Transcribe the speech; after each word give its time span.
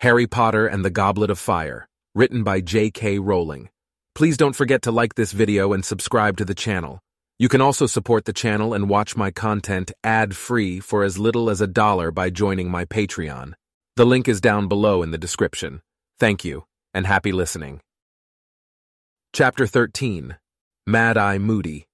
Harry 0.00 0.26
Potter 0.26 0.66
and 0.66 0.82
the 0.82 0.88
Goblet 0.88 1.28
of 1.28 1.38
Fire, 1.38 1.86
written 2.14 2.42
by 2.42 2.62
J.K. 2.62 3.18
Rowling. 3.18 3.68
Please 4.14 4.38
don't 4.38 4.56
forget 4.56 4.80
to 4.82 4.90
like 4.90 5.14
this 5.14 5.32
video 5.32 5.74
and 5.74 5.84
subscribe 5.84 6.38
to 6.38 6.44
the 6.46 6.54
channel. 6.54 7.00
You 7.38 7.50
can 7.50 7.60
also 7.60 7.84
support 7.84 8.24
the 8.24 8.32
channel 8.32 8.72
and 8.72 8.88
watch 8.88 9.14
my 9.14 9.30
content 9.30 9.92
ad-free 10.02 10.80
for 10.80 11.04
as 11.04 11.18
little 11.18 11.50
as 11.50 11.60
a 11.60 11.66
dollar 11.66 12.10
by 12.10 12.30
joining 12.30 12.70
my 12.70 12.86
Patreon. 12.86 13.52
The 13.96 14.06
link 14.06 14.26
is 14.26 14.40
down 14.40 14.68
below 14.68 15.02
in 15.02 15.10
the 15.10 15.18
description. 15.18 15.82
Thank 16.18 16.46
you, 16.46 16.64
and 16.94 17.06
happy 17.06 17.32
listening. 17.32 17.82
Chapter 19.34 19.66
13 19.66 20.38
Mad 20.86 21.18
Eye 21.18 21.36
Moody 21.36 21.84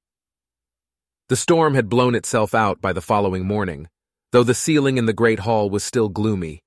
The 1.29 1.34
storm 1.34 1.75
had 1.75 1.88
blown 1.88 2.14
itself 2.14 2.54
out 2.54 2.80
by 2.80 2.93
the 2.93 3.02
following 3.02 3.45
morning, 3.45 3.88
though 4.30 4.45
the 4.45 4.54
ceiling 4.54 4.96
in 4.96 5.07
the 5.07 5.12
Great 5.12 5.41
Hall 5.41 5.68
was 5.68 5.82
still 5.82 6.09
gloomy. 6.09 6.62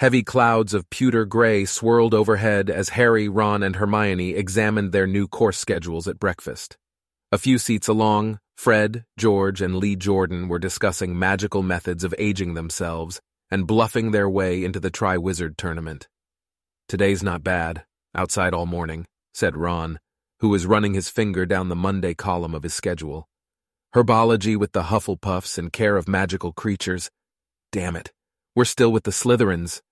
Heavy 0.00 0.22
clouds 0.22 0.72
of 0.72 0.88
pewter 0.88 1.26
gray 1.26 1.66
swirled 1.66 2.14
overhead 2.14 2.70
as 2.70 2.88
Harry, 2.88 3.28
Ron, 3.28 3.62
and 3.62 3.76
Hermione 3.76 4.30
examined 4.30 4.92
their 4.92 5.06
new 5.06 5.28
course 5.28 5.58
schedules 5.58 6.08
at 6.08 6.18
breakfast. 6.18 6.78
A 7.30 7.36
few 7.36 7.58
seats 7.58 7.86
along, 7.86 8.38
Fred, 8.56 9.04
George, 9.18 9.60
and 9.60 9.76
Lee 9.76 9.96
Jordan 9.96 10.48
were 10.48 10.58
discussing 10.58 11.18
magical 11.18 11.62
methods 11.62 12.02
of 12.02 12.14
aging 12.16 12.54
themselves 12.54 13.20
and 13.50 13.66
bluffing 13.66 14.10
their 14.10 14.26
way 14.26 14.64
into 14.64 14.80
the 14.80 14.90
Triwizard 14.90 15.58
Tournament. 15.58 16.08
Today's 16.88 17.22
not 17.22 17.44
bad, 17.44 17.84
outside 18.14 18.54
all 18.54 18.64
morning, 18.64 19.04
said 19.34 19.54
Ron, 19.54 20.00
who 20.38 20.48
was 20.48 20.64
running 20.64 20.94
his 20.94 21.10
finger 21.10 21.44
down 21.44 21.68
the 21.68 21.76
Monday 21.76 22.14
column 22.14 22.54
of 22.54 22.62
his 22.62 22.72
schedule. 22.72 23.28
Herbology 23.94 24.56
with 24.56 24.72
the 24.72 24.84
Hufflepuffs 24.84 25.58
and 25.58 25.70
care 25.70 25.98
of 25.98 26.08
magical 26.08 26.54
creatures. 26.54 27.10
Damn 27.70 27.96
it, 27.96 28.12
we're 28.56 28.64
still 28.64 28.90
with 28.90 29.04
the 29.04 29.10
Slytherins. 29.10 29.82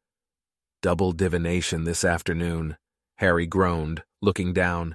Double 0.80 1.10
divination 1.10 1.82
this 1.82 2.04
afternoon, 2.04 2.76
Harry 3.16 3.46
groaned, 3.46 4.04
looking 4.22 4.52
down. 4.52 4.94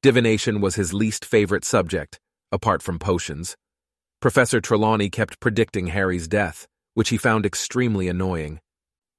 Divination 0.00 0.60
was 0.60 0.76
his 0.76 0.94
least 0.94 1.24
favorite 1.24 1.64
subject, 1.64 2.20
apart 2.52 2.82
from 2.82 3.00
potions. 3.00 3.56
Professor 4.20 4.60
Trelawney 4.60 5.10
kept 5.10 5.40
predicting 5.40 5.88
Harry's 5.88 6.28
death, 6.28 6.68
which 6.94 7.08
he 7.08 7.16
found 7.16 7.44
extremely 7.44 8.06
annoying. 8.06 8.60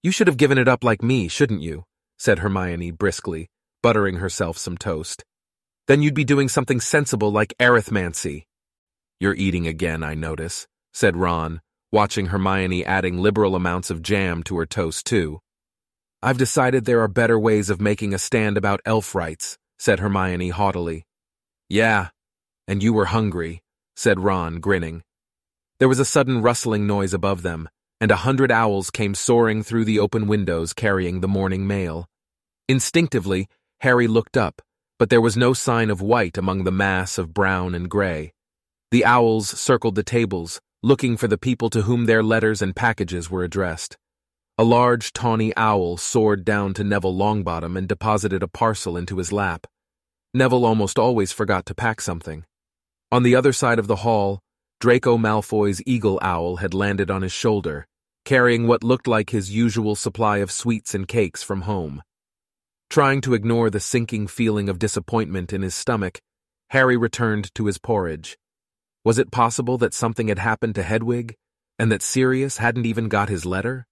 You 0.02 0.12
should 0.12 0.28
have 0.28 0.38
given 0.38 0.58
it 0.58 0.70
up 0.70 0.86
like 0.86 1.04
me, 1.04 1.28
shouldn't 1.28 1.62
you? 1.62 1.84
said 2.18 2.40
Hermione 2.40 2.92
briskly, 2.92 3.50
buttering 3.84 4.16
herself 4.16 4.58
some 4.58 4.78
toast. 4.78 5.26
Then 5.88 6.02
you'd 6.02 6.14
be 6.14 6.24
doing 6.24 6.48
something 6.48 6.80
sensible 6.80 7.30
like 7.30 7.54
arithmancy. 7.60 8.44
You're 9.20 9.36
eating 9.36 9.68
again, 9.68 10.04
I 10.04 10.14
notice, 10.14 10.66
said 10.94 11.18
Ron, 11.18 11.60
watching 11.92 12.28
Hermione 12.28 12.86
adding 12.86 13.18
liberal 13.18 13.54
amounts 13.54 13.90
of 13.90 14.02
jam 14.02 14.44
to 14.44 14.58
her 14.60 14.66
toast, 14.66 15.06
too. 15.06 15.42
I've 16.22 16.38
decided 16.38 16.86
there 16.86 17.02
are 17.02 17.08
better 17.08 17.40
ways 17.40 17.70
of 17.70 17.82
making 17.82 18.14
a 18.14 18.20
stand 18.20 18.58
about 18.58 18.82
elf 18.86 19.16
rights, 19.16 19.58
said 19.78 20.00
Hermione 20.00 20.50
haughtily. 20.50 21.06
Yeah, 21.70 22.10
and 22.68 22.84
you 22.84 22.94
were 22.94 23.06
hungry, 23.06 23.62
said 23.96 24.20
Ron, 24.20 24.60
grinning. 24.60 25.04
There 25.80 25.90
was 25.90 26.00
a 26.00 26.06
sudden 26.06 26.42
rustling 26.42 26.86
noise 26.86 27.14
above 27.14 27.42
them, 27.42 27.70
and 28.02 28.12
a 28.12 28.18
hundred 28.28 28.52
owls 28.52 28.92
came 28.92 29.16
soaring 29.16 29.64
through 29.64 29.86
the 29.86 30.00
open 30.00 30.28
windows 30.28 30.74
carrying 30.74 31.22
the 31.22 31.28
morning 31.28 31.66
mail. 31.66 32.08
Instinctively, 32.68 33.48
Harry 33.80 34.08
looked 34.08 34.36
up 34.36 34.62
but 35.00 35.10
there 35.10 35.22
was 35.22 35.38
no 35.38 35.54
sign 35.54 35.90
of 35.90 36.02
white 36.02 36.38
among 36.38 36.66
the 36.66 36.72
mass 36.72 37.18
of 37.18 37.34
brown 37.34 37.74
and 37.74 37.90
gray. 37.90 38.34
The 38.92 39.06
owls 39.06 39.48
circled 39.48 39.96
the 39.96 40.04
tables, 40.04 40.60
looking 40.84 41.16
for 41.16 41.30
the 41.30 41.38
people 41.38 41.70
to 41.70 41.84
whom 41.84 42.06
their 42.06 42.22
letters 42.22 42.62
and 42.62 42.76
packages 42.76 43.32
were 43.32 43.46
addressed. 43.46 43.98
A 44.60 44.66
large, 44.66 45.14
tawny 45.14 45.54
owl 45.56 45.96
soared 45.96 46.44
down 46.44 46.74
to 46.74 46.84
Neville 46.84 47.16
Longbottom 47.16 47.78
and 47.78 47.88
deposited 47.88 48.44
a 48.44 48.48
parcel 48.50 48.98
into 48.98 49.18
his 49.18 49.32
lap. 49.32 49.66
Neville 50.34 50.66
almost 50.66 51.00
always 51.00 51.32
forgot 51.32 51.66
to 51.68 51.74
pack 51.74 52.02
something. 52.02 52.44
On 53.10 53.24
the 53.24 53.38
other 53.38 53.54
side 53.54 53.80
of 53.80 53.88
the 53.88 54.04
hall, 54.04 54.42
Draco 54.82 55.18
Malfoy's 55.18 55.82
eagle 55.86 56.20
owl 56.22 56.58
had 56.58 56.74
landed 56.74 57.10
on 57.10 57.22
his 57.22 57.32
shoulder, 57.32 57.88
carrying 58.26 58.68
what 58.68 58.84
looked 58.84 59.08
like 59.08 59.30
his 59.30 59.50
usual 59.50 59.96
supply 59.96 60.40
of 60.40 60.52
sweets 60.52 60.94
and 60.94 61.08
cakes 61.08 61.42
from 61.42 61.62
home. 61.62 62.04
Trying 62.90 63.22
to 63.22 63.36
ignore 63.36 63.70
the 63.70 63.80
sinking 63.80 64.28
feeling 64.28 64.68
of 64.68 64.78
disappointment 64.78 65.54
in 65.54 65.62
his 65.62 65.74
stomach, 65.74 66.20
Harry 66.72 66.98
returned 66.98 67.56
to 67.56 67.68
his 67.68 67.78
porridge. 67.78 68.38
Was 69.06 69.20
it 69.20 69.32
possible 69.32 69.78
that 69.78 69.94
something 69.94 70.28
had 70.28 70.40
happened 70.40 70.76
to 70.76 70.84
Hedwig, 70.84 71.38
and 71.80 71.90
that 71.94 72.02
Sirius 72.02 72.58
hadn't 72.58 72.86
even 72.86 73.08
got 73.08 73.30
his 73.30 73.46
letter? 73.46 73.86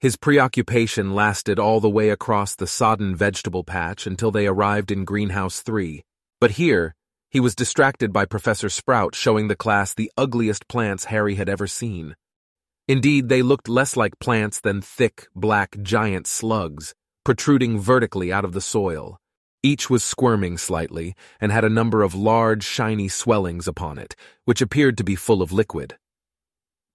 His 0.00 0.16
preoccupation 0.16 1.14
lasted 1.14 1.58
all 1.58 1.80
the 1.80 1.90
way 1.90 2.10
across 2.10 2.54
the 2.54 2.66
sodden 2.66 3.16
vegetable 3.16 3.64
patch 3.64 4.06
until 4.06 4.30
they 4.30 4.46
arrived 4.46 4.90
in 4.90 5.04
Greenhouse 5.04 5.62
3, 5.62 6.02
but 6.40 6.52
here, 6.52 6.94
he 7.30 7.40
was 7.40 7.54
distracted 7.54 8.12
by 8.12 8.24
Professor 8.24 8.68
Sprout 8.68 9.14
showing 9.14 9.48
the 9.48 9.56
class 9.56 9.94
the 9.94 10.12
ugliest 10.16 10.68
plants 10.68 11.06
Harry 11.06 11.34
had 11.34 11.48
ever 11.48 11.66
seen. 11.66 12.14
Indeed, 12.86 13.28
they 13.28 13.42
looked 13.42 13.68
less 13.68 13.96
like 13.96 14.18
plants 14.18 14.60
than 14.60 14.80
thick, 14.80 15.26
black, 15.34 15.76
giant 15.82 16.26
slugs 16.26 16.94
protruding 17.26 17.76
vertically 17.76 18.32
out 18.32 18.44
of 18.44 18.52
the 18.52 18.60
soil. 18.60 19.18
Each 19.60 19.90
was 19.90 20.04
squirming 20.04 20.58
slightly 20.58 21.16
and 21.40 21.50
had 21.50 21.64
a 21.64 21.68
number 21.68 22.04
of 22.04 22.14
large, 22.14 22.62
shiny 22.62 23.08
swellings 23.08 23.66
upon 23.66 23.98
it, 23.98 24.14
which 24.44 24.62
appeared 24.62 24.96
to 24.98 25.02
be 25.02 25.16
full 25.16 25.42
of 25.42 25.50
liquid. 25.50 25.96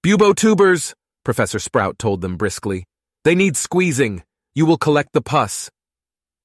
Bubotubers, 0.05 0.93
Professor 1.25 1.59
Sprout 1.59 1.99
told 1.99 2.21
them 2.21 2.37
briskly. 2.37 2.85
They 3.23 3.35
need 3.35 3.55
squeezing. 3.55 4.23
You 4.55 4.65
will 4.65 4.77
collect 4.77 5.13
the 5.13 5.21
pus. 5.21 5.69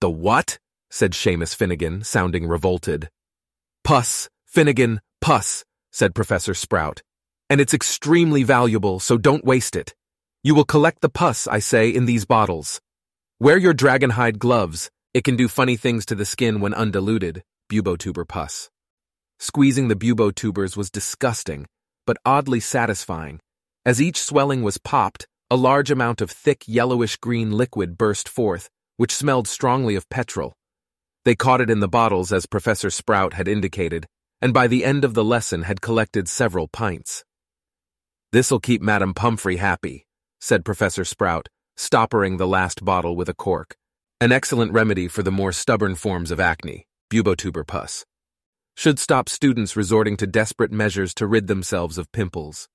The 0.01 0.11
what? 0.11 0.59
said 0.91 1.13
Seamus 1.13 1.55
Finnegan, 1.55 2.05
sounding 2.05 2.47
revolted. 2.47 3.09
Pus, 3.83 4.29
Finnegan, 4.45 5.01
pus, 5.21 5.65
said 5.91 6.15
Professor 6.15 6.53
Sprout. 6.53 7.03
And 7.49 7.63
it's 7.63 7.73
extremely 7.73 8.43
valuable, 8.43 9.01
so 9.01 9.17
don't 9.17 9.45
waste 9.45 9.75
it. 9.75 9.95
You 10.43 10.55
will 10.55 10.65
collect 10.65 11.01
the 11.01 11.09
pus, 11.09 11.47
I 11.47 11.61
say, 11.61 11.89
in 11.89 12.05
these 12.05 12.27
bottles. 12.27 12.81
Wear 13.41 13.57
your 13.57 13.75
dragonhide 13.75 14.39
gloves. 14.39 14.91
It 15.15 15.25
can 15.25 15.37
do 15.37 15.49
funny 15.49 15.77
things 15.77 16.05
to 16.07 16.15
the 16.15 16.27
skin 16.27 16.61
when 16.61 16.75
undiluted, 16.75 17.43
bubotuber 17.71 18.29
pus. 18.29 18.69
Squeezing 19.39 19.89
the 19.89 19.97
bubotubers 19.97 20.77
was 20.77 20.91
disgusting, 20.91 21.67
but 22.07 22.19
oddly 22.27 22.61
satisfying. 22.61 23.41
As 23.87 24.03
each 24.03 24.19
swelling 24.19 24.63
was 24.63 24.79
popped, 24.79 25.27
a 25.49 25.57
large 25.57 25.93
amount 25.93 26.21
of 26.21 26.29
thick 26.29 26.65
yellowish-green 26.67 27.53
liquid 27.53 27.97
burst 27.97 28.29
forth, 28.29 28.69
which 28.97 29.15
smelled 29.15 29.47
strongly 29.47 29.95
of 29.95 30.09
petrol. 30.09 30.55
They 31.25 31.37
caught 31.37 31.61
it 31.61 31.71
in 31.71 31.79
the 31.79 31.89
bottles 31.89 32.33
as 32.33 32.47
Professor 32.47 32.91
Sprout 32.91 33.35
had 33.35 33.47
indicated, 33.47 34.07
and 34.43 34.53
by 34.53 34.67
the 34.67 34.85
end 34.85 35.05
of 35.05 35.15
the 35.15 35.25
lesson 35.25 35.63
had 35.63 35.81
collected 35.81 36.29
several 36.29 36.67
pints. 36.67 37.25
This'll 38.33 38.59
keep 38.59 38.83
Madame 38.83 39.15
Pomfrey 39.15 39.57
happy, 39.59 40.05
said 40.41 40.65
Professor 40.65 41.05
Sprout, 41.05 41.49
stoppering 41.77 42.39
the 42.39 42.47
last 42.49 42.85
bottle 42.85 43.15
with 43.15 43.29
a 43.29 43.35
cork, 43.35 43.77
an 44.21 44.33
excellent 44.33 44.73
remedy 44.73 45.07
for 45.07 45.23
the 45.23 45.31
more 45.31 45.53
stubborn 45.53 45.95
forms 45.95 46.33
of 46.33 46.41
acne, 46.41 46.87
bubotuber 47.09 47.65
pus. 47.65 48.05
Should 48.77 48.99
stop 48.99 49.29
students 49.29 49.77
resorting 49.77 50.17
to 50.17 50.27
desperate 50.27 50.73
measures 50.73 51.15
to 51.15 51.27
rid 51.27 51.47
themselves 51.47 51.99
of 51.99 52.11
pimples. 52.11 52.69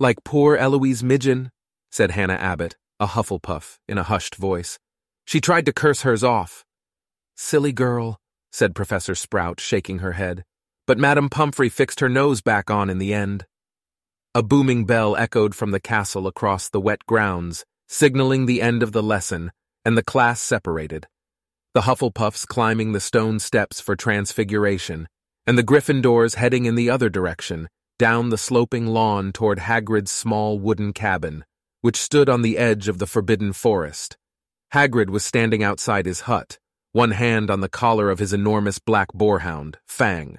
Like 0.00 0.24
poor 0.24 0.56
Eloise 0.56 1.02
Midgen, 1.04 1.50
said 1.94 2.10
Hannah 2.10 2.34
Abbott, 2.34 2.74
a 2.98 3.06
Hufflepuff, 3.06 3.78
in 3.86 3.98
a 3.98 4.02
hushed 4.02 4.34
voice. 4.34 4.80
She 5.26 5.40
tried 5.40 5.64
to 5.66 5.72
curse 5.72 6.02
hers 6.02 6.24
off. 6.24 6.64
Silly 7.36 7.70
girl, 7.70 8.18
said 8.50 8.74
Professor 8.74 9.14
Sprout, 9.14 9.60
shaking 9.60 10.00
her 10.00 10.14
head. 10.14 10.42
But 10.88 10.98
Madame 10.98 11.28
Pomfrey 11.28 11.68
fixed 11.68 12.00
her 12.00 12.08
nose 12.08 12.40
back 12.40 12.68
on 12.68 12.90
in 12.90 12.98
the 12.98 13.14
end. 13.14 13.46
A 14.34 14.42
booming 14.42 14.86
bell 14.86 15.14
echoed 15.14 15.54
from 15.54 15.70
the 15.70 15.78
castle 15.78 16.26
across 16.26 16.68
the 16.68 16.80
wet 16.80 17.06
grounds, 17.06 17.64
signaling 17.86 18.46
the 18.46 18.60
end 18.60 18.82
of 18.82 18.90
the 18.90 19.02
lesson, 19.02 19.52
and 19.84 19.96
the 19.96 20.02
class 20.02 20.40
separated. 20.40 21.06
The 21.74 21.82
Hufflepuffs 21.82 22.44
climbing 22.44 22.90
the 22.90 22.98
stone 22.98 23.38
steps 23.38 23.80
for 23.80 23.94
transfiguration, 23.94 25.06
and 25.46 25.56
the 25.56 25.62
Gryffindors 25.62 26.34
heading 26.34 26.64
in 26.64 26.74
the 26.74 26.90
other 26.90 27.08
direction, 27.08 27.68
down 28.00 28.30
the 28.30 28.38
sloping 28.38 28.88
lawn 28.88 29.30
toward 29.30 29.60
Hagrid's 29.60 30.10
small 30.10 30.58
wooden 30.58 30.92
cabin, 30.92 31.44
which 31.84 32.00
stood 32.00 32.30
on 32.30 32.40
the 32.40 32.56
edge 32.56 32.88
of 32.88 32.98
the 32.98 33.06
forbidden 33.06 33.52
forest. 33.52 34.16
Hagrid 34.72 35.10
was 35.10 35.22
standing 35.22 35.62
outside 35.62 36.06
his 36.06 36.20
hut, 36.20 36.58
one 36.92 37.10
hand 37.10 37.50
on 37.50 37.60
the 37.60 37.68
collar 37.68 38.08
of 38.08 38.20
his 38.20 38.32
enormous 38.32 38.78
black 38.78 39.08
boarhound, 39.12 39.74
Fang. 39.86 40.38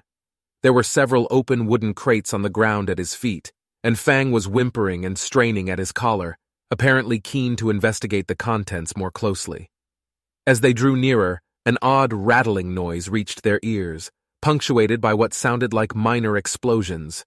There 0.63 0.73
were 0.73 0.81
several 0.81 1.27
open 1.29 1.67
wooden 1.67 1.93
crates 1.93 2.33
on 2.33 2.41
the 2.41 2.49
ground 2.49 2.89
at 2.89 2.97
his 2.97 3.13
feet, 3.13 3.53
and 3.83 3.99
Fang 3.99 4.31
was 4.31 4.47
whimpering 4.47 5.05
and 5.05 5.19
straining 5.19 5.69
at 5.69 5.77
his 5.77 5.91
collar, 5.91 6.35
apparently 6.71 7.19
keen 7.19 7.55
to 7.57 7.69
investigate 7.69 8.25
the 8.27 8.33
contents 8.33 8.97
more 8.97 9.11
closely. 9.11 9.69
As 10.47 10.61
they 10.61 10.73
drew 10.73 10.95
nearer, 10.95 11.43
an 11.63 11.77
odd 11.79 12.11
rattling 12.11 12.73
noise 12.73 13.07
reached 13.07 13.43
their 13.43 13.59
ears, 13.61 14.09
punctuated 14.41 14.99
by 14.99 15.13
what 15.13 15.31
sounded 15.35 15.73
like 15.73 15.93
minor 15.93 16.37
explosions. 16.37 17.23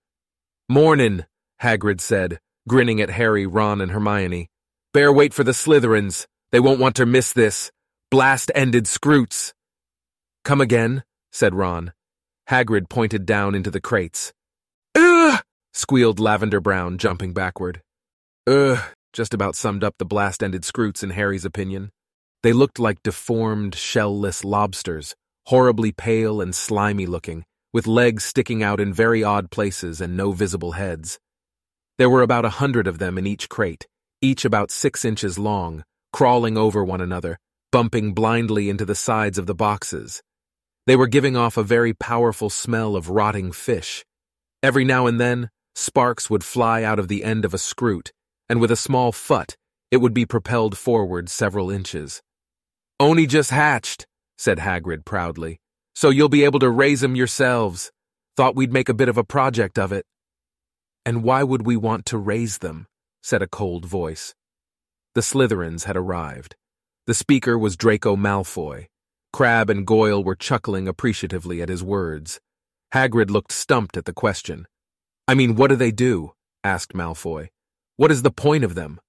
Mornin', 0.68 1.24
Hagrid 1.62 2.00
said, 2.00 2.40
grinning 2.68 3.00
at 3.00 3.10
Harry, 3.10 3.46
Ron, 3.46 3.80
and 3.80 3.90
Hermione. 3.90 4.48
Bear 4.94 5.12
wait 5.12 5.34
for 5.34 5.42
the 5.42 5.52
Slytherins. 5.52 6.26
They 6.52 6.60
won't 6.60 6.80
want 6.80 6.94
to 6.96 7.06
miss 7.06 7.32
this. 7.32 7.72
Blast-ended 8.10 8.84
skrewts. 8.84 9.52
Come 10.44 10.60
again, 10.60 11.02
said 11.32 11.54
Ron. 11.54 11.92
Hagrid 12.48 12.88
pointed 12.88 13.26
down 13.26 13.54
into 13.54 13.70
the 13.70 13.80
crates. 13.80 14.32
Ugh! 14.94 15.40
squealed 15.74 16.20
Lavender 16.20 16.60
Brown, 16.60 16.96
jumping 16.96 17.32
backward. 17.32 17.82
Ugh, 18.46 18.78
just 19.12 19.34
about 19.34 19.56
summed 19.56 19.84
up 19.84 19.94
the 19.98 20.06
blast-ended 20.06 20.62
skrewts 20.62 21.02
in 21.02 21.10
Harry's 21.10 21.44
opinion. 21.44 21.90
They 22.42 22.52
looked 22.52 22.78
like 22.78 23.02
deformed, 23.02 23.74
shell-less 23.74 24.44
lobsters, 24.44 25.14
horribly 25.46 25.92
pale 25.92 26.40
and 26.40 26.54
slimy-looking, 26.54 27.44
with 27.72 27.86
legs 27.86 28.24
sticking 28.24 28.62
out 28.62 28.80
in 28.80 28.92
very 28.92 29.22
odd 29.22 29.50
places 29.50 30.00
and 30.00 30.16
no 30.16 30.32
visible 30.32 30.72
heads. 30.72 31.18
There 31.98 32.08
were 32.08 32.22
about 32.22 32.44
a 32.44 32.50
hundred 32.60 32.86
of 32.86 32.98
them 32.98 33.18
in 33.18 33.26
each 33.26 33.48
crate, 33.48 33.88
each 34.22 34.44
about 34.44 34.70
six 34.70 35.04
inches 35.04 35.36
long, 35.36 35.82
crawling 36.12 36.56
over 36.56 36.84
one 36.84 37.00
another, 37.00 37.38
bumping 37.72 38.14
blindly 38.14 38.70
into 38.70 38.84
the 38.84 38.94
sides 38.94 39.36
of 39.36 39.46
the 39.46 39.54
boxes. 39.54 40.22
They 40.86 40.94
were 40.94 41.08
giving 41.08 41.36
off 41.36 41.56
a 41.56 41.64
very 41.64 41.92
powerful 41.92 42.50
smell 42.50 42.94
of 42.94 43.10
rotting 43.10 43.50
fish. 43.50 44.04
Every 44.62 44.84
now 44.84 45.06
and 45.06 45.20
then, 45.20 45.50
sparks 45.74 46.30
would 46.30 46.44
fly 46.44 46.84
out 46.84 47.00
of 47.00 47.08
the 47.08 47.24
end 47.24 47.44
of 47.44 47.52
a 47.52 47.58
skrewt, 47.58 48.12
and 48.48 48.60
with 48.60 48.70
a 48.70 48.76
small 48.76 49.10
fut, 49.10 49.56
it 49.90 49.96
would 49.96 50.14
be 50.14 50.24
propelled 50.24 50.78
forward 50.78 51.28
several 51.28 51.68
inches. 51.68 52.22
Only 53.00 53.26
just 53.26 53.50
hatched, 53.50 54.06
said 54.36 54.58
Hagrid 54.58 55.04
proudly, 55.04 55.58
so 55.96 56.10
you'll 56.10 56.28
be 56.28 56.44
able 56.44 56.60
to 56.60 56.70
raise 56.70 57.02
'em 57.02 57.16
yourselves. 57.16 57.90
Thought 58.36 58.54
we'd 58.54 58.72
make 58.72 58.88
a 58.88 58.94
bit 58.94 59.08
of 59.08 59.18
a 59.18 59.24
project 59.24 59.80
of 59.80 59.90
it. 59.90 60.06
And 61.08 61.22
why 61.22 61.42
would 61.42 61.64
we 61.64 61.74
want 61.74 62.04
to 62.06 62.18
raise 62.18 62.58
them? 62.58 62.86
said 63.22 63.40
a 63.40 63.46
cold 63.46 63.86
voice. 63.86 64.34
The 65.14 65.22
Slytherins 65.22 65.84
had 65.84 65.96
arrived. 65.96 66.54
The 67.06 67.14
speaker 67.14 67.58
was 67.58 67.78
Draco 67.78 68.14
Malfoy. 68.14 68.88
Crabbe 69.32 69.70
and 69.70 69.86
Goyle 69.86 70.22
were 70.22 70.34
chuckling 70.34 70.86
appreciatively 70.86 71.62
at 71.62 71.70
his 71.70 71.82
words. 71.82 72.40
Hagrid 72.92 73.30
looked 73.30 73.52
stumped 73.52 73.96
at 73.96 74.04
the 74.04 74.12
question. 74.12 74.66
I 75.26 75.32
mean, 75.32 75.54
what 75.54 75.68
do 75.68 75.76
they 75.76 75.92
do? 75.92 76.32
asked 76.62 76.92
Malfoy. 76.92 77.48
What 77.96 78.10
is 78.10 78.20
the 78.20 78.30
point 78.30 78.62
of 78.62 78.74
them? 78.74 79.00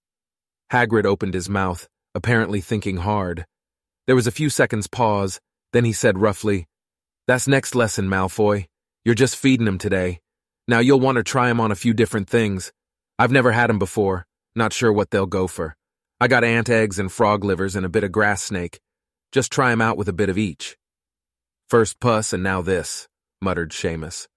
Hagrid 0.72 1.04
opened 1.04 1.34
his 1.34 1.50
mouth, 1.50 1.90
apparently 2.16 2.62
thinking 2.62 2.96
hard. 2.96 3.46
There 4.08 4.16
was 4.16 4.26
a 4.26 4.32
few 4.40 4.50
seconds' 4.50 4.88
pause, 4.88 5.42
then 5.74 5.84
he 5.84 5.92
said 5.92 6.18
roughly, 6.18 6.66
That's 7.28 7.46
next 7.46 7.76
lesson, 7.76 8.08
Malfoy. 8.08 8.68
You're 9.04 9.16
just 9.16 9.36
feeding 9.36 9.68
'em 9.68 9.78
today. 9.78 10.22
Now 10.70 10.78
you'll 10.78 11.00
want 11.00 11.16
to 11.16 11.24
try 11.24 11.50
'em 11.50 11.60
on 11.60 11.72
a 11.72 11.76
few 11.84 11.96
different 11.96 12.30
things. 12.30 12.72
I've 13.18 13.32
never 13.32 13.54
had 13.54 13.72
'em 13.72 13.80
before, 13.80 14.28
not 14.56 14.72
sure 14.72 14.94
what 14.94 15.10
they'll 15.10 15.26
go 15.26 15.48
for. 15.48 15.76
I 16.22 16.28
got 16.28 16.44
ant 16.44 16.70
eggs 16.70 17.00
and 17.00 17.12
frog 17.12 17.44
livers 17.44 17.76
and 17.76 17.88
a 17.88 17.90
bit 17.90 18.04
of 18.04 18.12
grass 18.12 18.44
snake. 18.44 18.80
Just 19.32 19.52
try 19.52 19.72
'em 19.72 19.82
out 19.82 19.98
with 19.98 20.08
a 20.08 20.14
bit 20.14 20.30
of 20.30 20.38
each. 20.38 20.78
First 21.68 22.00
puss 22.00 22.34
and 22.34 22.44
now 22.44 22.62
this, 22.62 23.08
muttered 23.42 23.72
Seamus. 23.72 24.28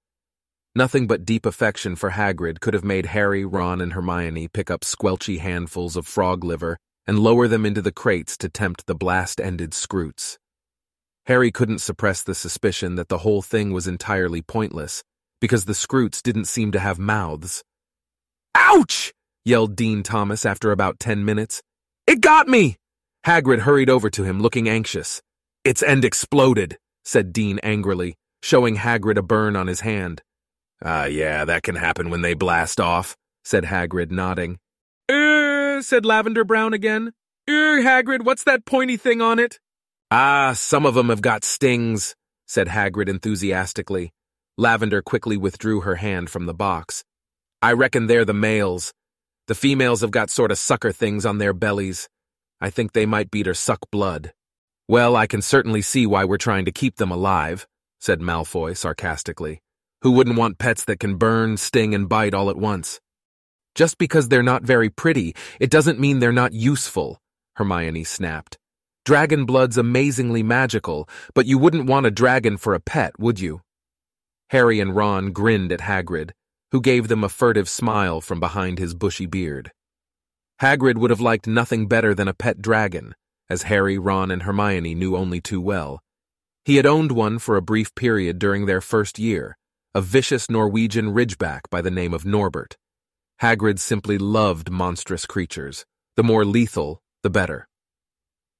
Nothing 0.75 1.06
but 1.06 1.26
deep 1.26 1.44
affection 1.44 1.96
for 1.96 2.12
Hagrid 2.12 2.61
could 2.61 2.73
have 2.73 2.82
made 2.82 3.12
Harry, 3.12 3.44
Ron, 3.44 3.82
and 3.82 3.93
Hermione 3.93 4.49
pick 4.49 4.70
up 4.70 4.87
squelchy 4.87 5.38
handfuls 5.38 5.96
of 5.96 6.06
frog 6.06 6.44
liver 6.44 6.78
and 7.06 7.19
lower 7.19 7.46
them 7.46 7.67
into 7.67 7.82
the 7.82 7.93
crates 7.93 8.38
to 8.38 8.49
tempt 8.49 8.87
the 8.87 8.94
blast-ended 8.94 9.73
skrewts. 9.73 10.38
Harry 11.26 11.50
couldn't 11.50 11.81
suppress 11.81 12.23
the 12.23 12.35
suspicion 12.35 12.94
that 12.94 13.11
the 13.11 13.19
whole 13.19 13.43
thing 13.43 13.70
was 13.70 13.87
entirely 13.87 14.40
pointless, 14.40 15.05
because 15.42 15.64
the 15.64 15.72
skrewts 15.72 16.22
didn't 16.22 16.44
seem 16.44 16.70
to 16.70 16.78
have 16.78 17.00
mouths. 17.00 17.64
Ouch! 18.54 19.12
yelled 19.44 19.74
Dean 19.74 20.04
Thomas 20.04 20.46
after 20.46 20.70
about 20.70 21.00
ten 21.00 21.24
minutes. 21.24 21.60
It 22.06 22.20
got 22.20 22.46
me! 22.46 22.76
Hagrid 23.26 23.58
hurried 23.58 23.90
over 23.90 24.08
to 24.08 24.22
him, 24.22 24.40
looking 24.40 24.68
anxious. 24.68 25.20
Its 25.64 25.82
end 25.82 26.04
exploded, 26.04 26.78
said 27.04 27.32
Dean 27.32 27.58
angrily, 27.64 28.14
showing 28.40 28.76
Hagrid 28.76 29.16
a 29.16 29.22
burn 29.22 29.56
on 29.56 29.66
his 29.66 29.80
hand. 29.80 30.22
Ah, 30.84 31.02
uh, 31.02 31.04
yeah, 31.06 31.44
that 31.44 31.64
can 31.64 31.74
happen 31.74 32.08
when 32.08 32.22
they 32.22 32.34
blast 32.34 32.80
off, 32.80 33.16
said 33.44 33.64
Hagrid, 33.64 34.12
nodding. 34.12 34.58
Er, 35.10 35.82
said 35.82 36.06
Lavender 36.06 36.44
Brown 36.44 36.72
again. 36.72 37.14
Er, 37.50 37.82
Hagrid, 37.82 38.24
what's 38.24 38.44
that 38.44 38.64
pointy 38.64 38.96
thing 38.96 39.20
on 39.20 39.40
it? 39.40 39.58
Ah, 40.08 40.52
some 40.54 40.86
of 40.86 40.96
'em 40.96 41.08
have 41.08 41.20
got 41.20 41.42
stings, 41.42 42.14
said 42.46 42.68
Hagrid 42.68 43.08
enthusiastically. 43.08 44.12
Lavender 44.58 45.00
quickly 45.00 45.37
withdrew 45.37 45.81
her 45.81 45.96
hand 45.96 46.28
from 46.28 46.44
the 46.46 46.54
box. 46.54 47.04
I 47.62 47.72
reckon 47.72 48.06
they're 48.06 48.25
the 48.25 48.34
males. 48.34 48.93
The 49.46 49.54
females 49.54 50.02
have 50.02 50.10
got 50.10 50.28
sort 50.28 50.50
of 50.50 50.58
sucker 50.58 50.93
things 50.93 51.25
on 51.25 51.38
their 51.38 51.54
bellies. 51.54 52.08
I 52.60 52.69
think 52.69 52.93
they 52.93 53.06
might 53.06 53.31
beat 53.31 53.49
or 53.49 53.54
suck 53.54 53.90
blood. 53.90 54.32
Well, 54.88 55.16
I 55.16 55.26
can 55.26 55.40
certainly 55.40 55.81
see 55.81 56.06
why 56.06 56.25
we're 56.25 56.37
trying 56.37 56.66
to 56.66 56.72
keep 56.72 56.96
them 56.96 57.10
alive, 57.10 57.66
said 57.99 58.20
Malfoy 58.20 58.76
sarcastically. 58.76 59.62
Who 60.02 60.10
wouldn't 60.10 60.37
want 60.37 60.58
pets 60.58 60.84
that 60.84 61.00
can 61.00 61.16
burn, 61.16 61.56
sting, 61.56 61.94
and 61.94 62.08
bite 62.08 62.34
all 62.34 62.50
at 62.50 62.56
once? 62.56 63.00
Just 63.75 63.96
because 63.96 64.28
they're 64.28 64.43
not 64.43 64.64
very 64.64 64.90
pretty, 64.90 65.34
it 65.60 65.70
doesn't 65.70 65.99
mean 65.99 66.19
they're 66.19 66.31
not 66.31 66.52
useful, 66.52 67.20
Hermione 67.56 68.04
snapped. 68.04 68.58
Dragon 69.06 69.46
blood's 69.46 69.78
amazingly 69.78 70.43
magical, 70.43 71.08
but 71.34 71.46
you 71.46 71.56
wouldn't 71.56 71.87
want 71.87 72.06
a 72.06 72.10
dragon 72.10 72.58
for 72.58 72.75
a 72.75 72.81
pet, 72.81 73.19
would 73.19 73.40
you? 73.40 73.62
Harry 74.52 74.81
and 74.81 74.94
Ron 74.94 75.32
grinned 75.32 75.72
at 75.72 75.81
Hagrid, 75.81 76.32
who 76.72 76.82
gave 76.82 77.08
them 77.08 77.25
a 77.25 77.31
furtive 77.31 77.70
smile 77.70 78.20
from 78.20 78.38
behind 78.38 78.78
his 78.78 78.94
bushy 78.94 79.25
beard. 79.25 79.72
Hagrid 80.60 80.99
would 80.99 81.08
have 81.08 81.22
liked 81.22 81.46
nothing 81.46 81.88
better 81.88 82.14
than 82.14 82.28
a 82.28 82.34
pet 82.34 82.60
dragon, 82.60 83.14
as 83.49 83.62
Harry, 83.62 83.96
Ron, 83.96 84.31
and 84.31 84.43
Hermione 84.43 84.94
knew 84.94 85.16
only 85.16 85.40
too 85.40 85.58
well. 85.58 86.02
He 86.66 86.76
had 86.76 86.84
owned 86.84 87.12
one 87.12 87.38
for 87.38 87.56
a 87.56 87.62
brief 87.62 87.94
period 87.94 88.38
during 88.38 88.66
their 88.66 88.82
first 88.82 89.19
year, 89.19 89.56
a 89.94 90.02
vicious 90.02 90.50
Norwegian 90.50 91.14
ridgeback 91.14 91.62
by 91.70 91.81
the 91.81 91.90
name 91.90 92.12
of 92.12 92.26
Norbert. 92.26 92.76
Hagrid 93.40 93.78
simply 93.78 94.19
loved 94.19 94.70
monstrous 94.70 95.25
creatures. 95.25 95.87
The 96.16 96.22
more 96.22 96.44
lethal, 96.44 97.00
the 97.22 97.31
better. 97.31 97.69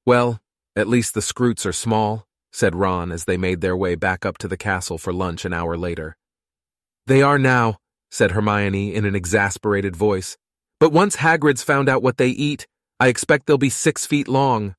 Well, 0.07 0.41
at 0.75 0.89
least 0.89 1.13
the 1.13 1.21
Skrewts 1.21 1.67
are 1.67 1.73
small, 1.73 2.27
said 2.53 2.75
Ron 2.75 3.11
as 3.11 3.25
they 3.25 3.37
made 3.37 3.61
their 3.61 3.77
way 3.77 3.95
back 3.95 4.25
up 4.27 4.39
to 4.39 4.49
the 4.49 4.57
castle 4.57 4.99
for 4.99 5.13
lunch 5.13 5.45
an 5.45 5.53
hour 5.53 5.77
later. 5.77 6.17
They 7.07 7.23
are 7.23 7.39
now, 7.39 7.79
said 8.11 8.33
Hermione 8.33 8.95
in 8.95 9.05
an 9.05 9.15
exasperated 9.15 9.97
voice. 9.97 10.37
But 10.79 10.93
once 10.93 11.17
Hagrid's 11.17 11.63
found 11.63 11.89
out 11.89 12.03
what 12.03 12.19
they 12.19 12.29
eat, 12.29 12.67
I 13.01 13.09
expect 13.09 13.47
they'll 13.47 13.59
be 13.59 13.71
six 13.71 14.07
feet 14.07 14.29
long. 14.29 14.75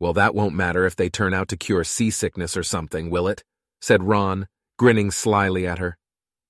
Well, 0.00 0.12
that 0.14 0.34
won't 0.34 0.54
matter 0.54 0.86
if 0.86 0.96
they 0.96 1.08
turn 1.08 1.34
out 1.34 1.48
to 1.48 1.56
cure 1.56 1.84
seasickness 1.84 2.56
or 2.56 2.62
something, 2.62 3.10
will 3.10 3.28
it? 3.28 3.44
said 3.80 4.02
Ron, 4.02 4.48
grinning 4.78 5.10
slyly 5.10 5.66
at 5.66 5.78
her. 5.78 5.96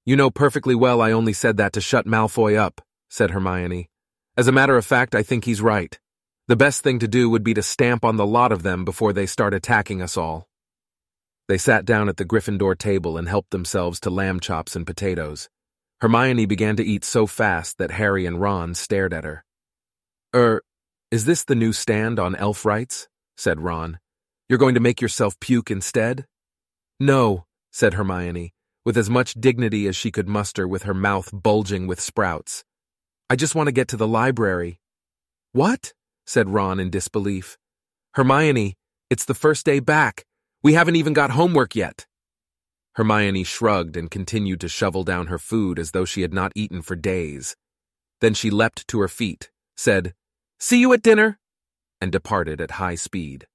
You 0.04 0.16
know 0.16 0.30
perfectly 0.30 0.74
well 0.74 1.02
I 1.02 1.12
only 1.12 1.32
said 1.32 1.56
that 1.56 1.72
to 1.74 1.80
shut 1.80 2.06
Malfoy 2.06 2.56
up, 2.56 2.80
said 3.10 3.30
Hermione. 3.30 3.88
As 4.36 4.46
a 4.48 4.52
matter 4.52 4.76
of 4.76 4.86
fact, 4.86 5.14
I 5.14 5.22
think 5.22 5.44
he's 5.44 5.60
right. 5.60 5.98
The 6.48 6.56
best 6.56 6.82
thing 6.82 6.98
to 7.00 7.08
do 7.08 7.28
would 7.28 7.44
be 7.44 7.52
to 7.52 7.62
stamp 7.62 8.06
on 8.06 8.16
the 8.16 8.26
lot 8.26 8.52
of 8.52 8.62
them 8.62 8.86
before 8.86 9.12
they 9.12 9.26
start 9.26 9.52
attacking 9.52 10.00
us 10.00 10.16
all. 10.16 10.48
They 11.46 11.58
sat 11.58 11.84
down 11.84 12.08
at 12.08 12.16
the 12.16 12.24
Gryffindor 12.24 12.78
table 12.78 13.18
and 13.18 13.28
helped 13.28 13.50
themselves 13.50 14.00
to 14.00 14.10
lamb 14.10 14.40
chops 14.40 14.74
and 14.74 14.86
potatoes. 14.86 15.50
Hermione 16.00 16.46
began 16.46 16.74
to 16.76 16.84
eat 16.84 17.04
so 17.04 17.26
fast 17.26 17.76
that 17.76 17.90
Harry 17.90 18.24
and 18.24 18.40
Ron 18.40 18.74
stared 18.74 19.12
at 19.12 19.24
her. 19.24 19.44
Er, 20.34 20.62
is 21.10 21.26
this 21.26 21.44
the 21.44 21.54
new 21.54 21.74
stand 21.74 22.18
on 22.18 22.34
elf 22.36 22.64
rights? 22.64 23.08
said 23.36 23.60
Ron. 23.60 23.98
You're 24.48 24.58
going 24.58 24.74
to 24.74 24.80
make 24.80 25.02
yourself 25.02 25.38
puke 25.40 25.70
instead? 25.70 26.26
No, 26.98 27.44
said 27.70 27.94
Hermione, 27.94 28.54
with 28.86 28.96
as 28.96 29.10
much 29.10 29.34
dignity 29.34 29.86
as 29.86 29.96
she 29.96 30.10
could 30.10 30.28
muster 30.28 30.66
with 30.66 30.84
her 30.84 30.94
mouth 30.94 31.28
bulging 31.30 31.86
with 31.86 32.00
sprouts. 32.00 32.64
I 33.28 33.36
just 33.36 33.54
want 33.54 33.66
to 33.66 33.72
get 33.72 33.88
to 33.88 33.98
the 33.98 34.08
library. 34.08 34.80
What? 35.52 35.92
Said 36.28 36.50
Ron 36.50 36.78
in 36.78 36.90
disbelief. 36.90 37.56
Hermione, 38.12 38.74
it's 39.08 39.24
the 39.24 39.32
first 39.32 39.64
day 39.64 39.80
back. 39.80 40.26
We 40.62 40.74
haven't 40.74 40.96
even 40.96 41.14
got 41.14 41.30
homework 41.30 41.74
yet. 41.74 42.04
Hermione 42.96 43.44
shrugged 43.44 43.96
and 43.96 44.10
continued 44.10 44.60
to 44.60 44.68
shovel 44.68 45.04
down 45.04 45.28
her 45.28 45.38
food 45.38 45.78
as 45.78 45.92
though 45.92 46.04
she 46.04 46.20
had 46.20 46.34
not 46.34 46.52
eaten 46.54 46.82
for 46.82 46.96
days. 46.96 47.56
Then 48.20 48.34
she 48.34 48.50
leapt 48.50 48.86
to 48.88 49.00
her 49.00 49.08
feet, 49.08 49.50
said, 49.74 50.12
See 50.60 50.78
you 50.78 50.92
at 50.92 51.00
dinner, 51.00 51.38
and 51.98 52.12
departed 52.12 52.60
at 52.60 52.72
high 52.72 52.96
speed. 52.96 53.46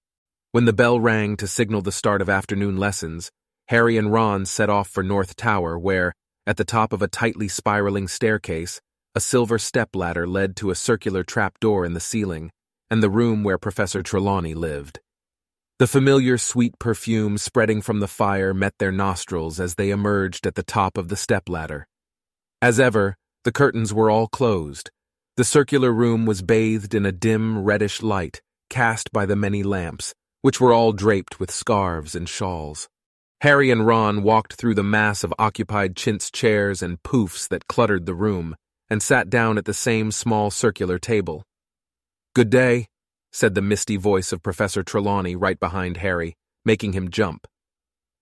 When 0.52 0.66
the 0.66 0.74
bell 0.74 1.00
rang 1.00 1.38
to 1.38 1.46
signal 1.46 1.84
the 1.84 1.92
start 1.92 2.24
of 2.24 2.30
afternoon 2.30 2.78
lessons, 2.78 3.30
Harry 3.68 3.98
and 3.98 4.12
Ron 4.12 4.48
set 4.48 4.72
off 4.72 4.90
for 4.90 5.04
North 5.04 5.36
Tower, 5.36 5.78
where, 5.78 6.14
at 6.48 6.58
the 6.58 6.66
top 6.66 6.92
of 6.92 7.04
a 7.04 7.08
tightly 7.08 7.48
spiraling 7.48 8.08
staircase, 8.08 8.82
a 9.14 9.20
silver 9.20 9.60
step-ladder 9.60 10.26
led 10.26 10.56
to 10.56 10.72
a 10.72 10.76
circular 10.76 11.24
trapdoor 11.24 11.86
in 11.86 11.94
the 11.94 12.00
ceiling 12.00 12.50
and 12.90 13.02
the 13.02 13.10
room 13.10 13.44
where 13.44 13.58
Professor 13.58 14.02
Trelawney 14.02 14.54
lived. 14.54 15.00
The 15.80 15.88
familiar 15.88 16.38
sweet 16.38 16.78
perfume 16.80 17.38
spreading 17.38 17.82
from 17.82 18.00
the 18.00 18.08
fire 18.08 18.54
met 18.54 18.74
their 18.78 18.92
nostrils 18.92 19.60
as 19.60 19.76
they 19.76 19.90
emerged 19.90 20.46
at 20.46 20.56
the 20.56 20.64
top 20.64 20.98
of 20.98 21.10
the 21.10 21.16
stepladder. 21.16 21.88
As 22.62 22.80
ever, 22.80 23.18
the 23.44 23.52
curtains 23.52 23.94
were 23.94 24.10
all 24.10 24.28
closed. 24.28 24.92
The 25.36 25.44
circular 25.44 25.92
room 25.92 26.26
was 26.26 26.42
bathed 26.42 26.94
in 26.94 27.06
a 27.06 27.12
dim, 27.12 27.64
reddish 27.64 28.02
light, 28.02 28.42
cast 28.70 29.12
by 29.12 29.26
the 29.26 29.36
many 29.36 29.64
lamps, 29.64 30.14
which 30.42 30.62
were 30.62 30.72
all 30.72 30.94
draped 30.94 31.40
with 31.40 31.52
scarves 31.52 32.16
and 32.16 32.30
shawls. 32.30 32.88
Harry 33.42 33.72
and 33.72 33.86
Ron 33.86 34.24
walked 34.24 34.54
through 34.54 34.76
the 34.76 34.84
mass 34.84 35.24
of 35.24 35.34
occupied 35.38 35.96
chintz 35.96 36.32
chairs 36.32 36.82
and 36.82 37.02
poufs 37.04 37.48
that 37.50 37.68
cluttered 37.68 38.06
the 38.06 38.14
room, 38.14 38.56
and 38.90 39.04
sat 39.04 39.30
down 39.30 39.58
at 39.58 39.66
the 39.66 39.74
same 39.74 40.12
small 40.12 40.52
circular 40.52 41.00
table. 41.00 41.44
Good 42.36 42.50
day, 42.50 42.88
said 43.32 43.54
the 43.54 43.62
misty 43.62 43.96
voice 43.96 44.32
of 44.32 44.42
Professor 44.42 44.82
Trelawney 44.82 45.36
right 45.36 45.60
behind 45.60 45.98
Harry, 45.98 46.36
making 46.66 46.94
him 46.94 47.12
jump. 47.12 47.46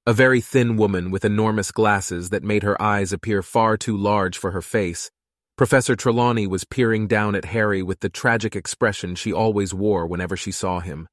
A 0.05 0.11
very 0.11 0.41
thin 0.41 0.75
woman 0.75 1.11
with 1.11 1.23
enormous 1.23 1.71
glasses 1.71 2.29
that 2.29 2.43
made 2.43 2.63
her 2.63 2.81
eyes 2.81 3.13
appear 3.13 3.41
far 3.41 3.77
too 3.77 3.95
large 3.95 4.37
for 4.37 4.51
her 4.51 4.61
face, 4.61 5.09
Professor 5.55 5.95
Trelawney 5.95 6.45
was 6.45 6.65
peering 6.65 7.07
down 7.07 7.35
at 7.35 7.45
Harry 7.45 7.81
with 7.81 8.01
the 8.01 8.09
tragic 8.09 8.53
expression 8.53 9.15
she 9.15 9.31
always 9.31 9.73
wore 9.73 10.05
whenever 10.05 10.35
she 10.35 10.51
saw 10.51 10.81
him. 10.81 11.07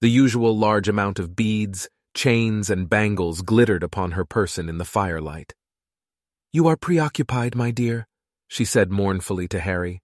The 0.00 0.08
usual 0.08 0.56
large 0.56 0.88
amount 0.88 1.18
of 1.18 1.36
beads, 1.36 1.90
chains, 2.14 2.70
and 2.70 2.88
bangles 2.88 3.42
glittered 3.42 3.82
upon 3.82 4.12
her 4.12 4.24
person 4.24 4.70
in 4.70 4.78
the 4.78 4.86
firelight. 4.86 5.52
You 6.52 6.68
are 6.68 6.76
preoccupied, 6.78 7.54
my 7.54 7.70
dear, 7.70 8.06
she 8.48 8.64
said 8.64 8.90
mournfully 8.90 9.46
to 9.48 9.60
Harry. 9.60 10.00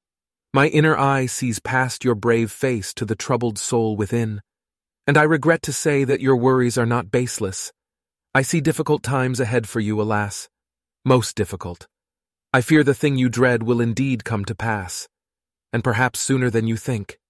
My 0.52 0.66
inner 0.66 0.98
eye 0.98 1.26
sees 1.26 1.60
past 1.60 2.04
your 2.04 2.16
brave 2.16 2.50
face 2.50 2.92
to 2.94 3.04
the 3.04 3.14
troubled 3.14 3.56
soul 3.56 3.96
within, 3.96 4.40
and 5.06 5.16
I 5.16 5.22
regret 5.22 5.62
to 5.62 5.72
say 5.72 6.02
that 6.02 6.20
your 6.20 6.34
worries 6.34 6.76
are 6.76 6.86
not 6.86 7.12
baseless. 7.12 7.72
I 8.34 8.42
see 8.42 8.60
difficult 8.60 9.04
times 9.04 9.38
ahead 9.38 9.68
for 9.68 9.78
you, 9.78 10.00
alas. 10.00 10.48
Most 11.04 11.36
difficult. 11.36 11.86
I 12.52 12.62
fear 12.62 12.82
the 12.82 12.94
thing 12.94 13.16
you 13.16 13.28
dread 13.28 13.62
will 13.62 13.80
indeed 13.80 14.24
come 14.24 14.44
to 14.46 14.56
pass, 14.56 15.06
and 15.72 15.84
perhaps 15.84 16.18
sooner 16.18 16.50
than 16.50 16.66
you 16.66 16.76
think. 16.76 17.20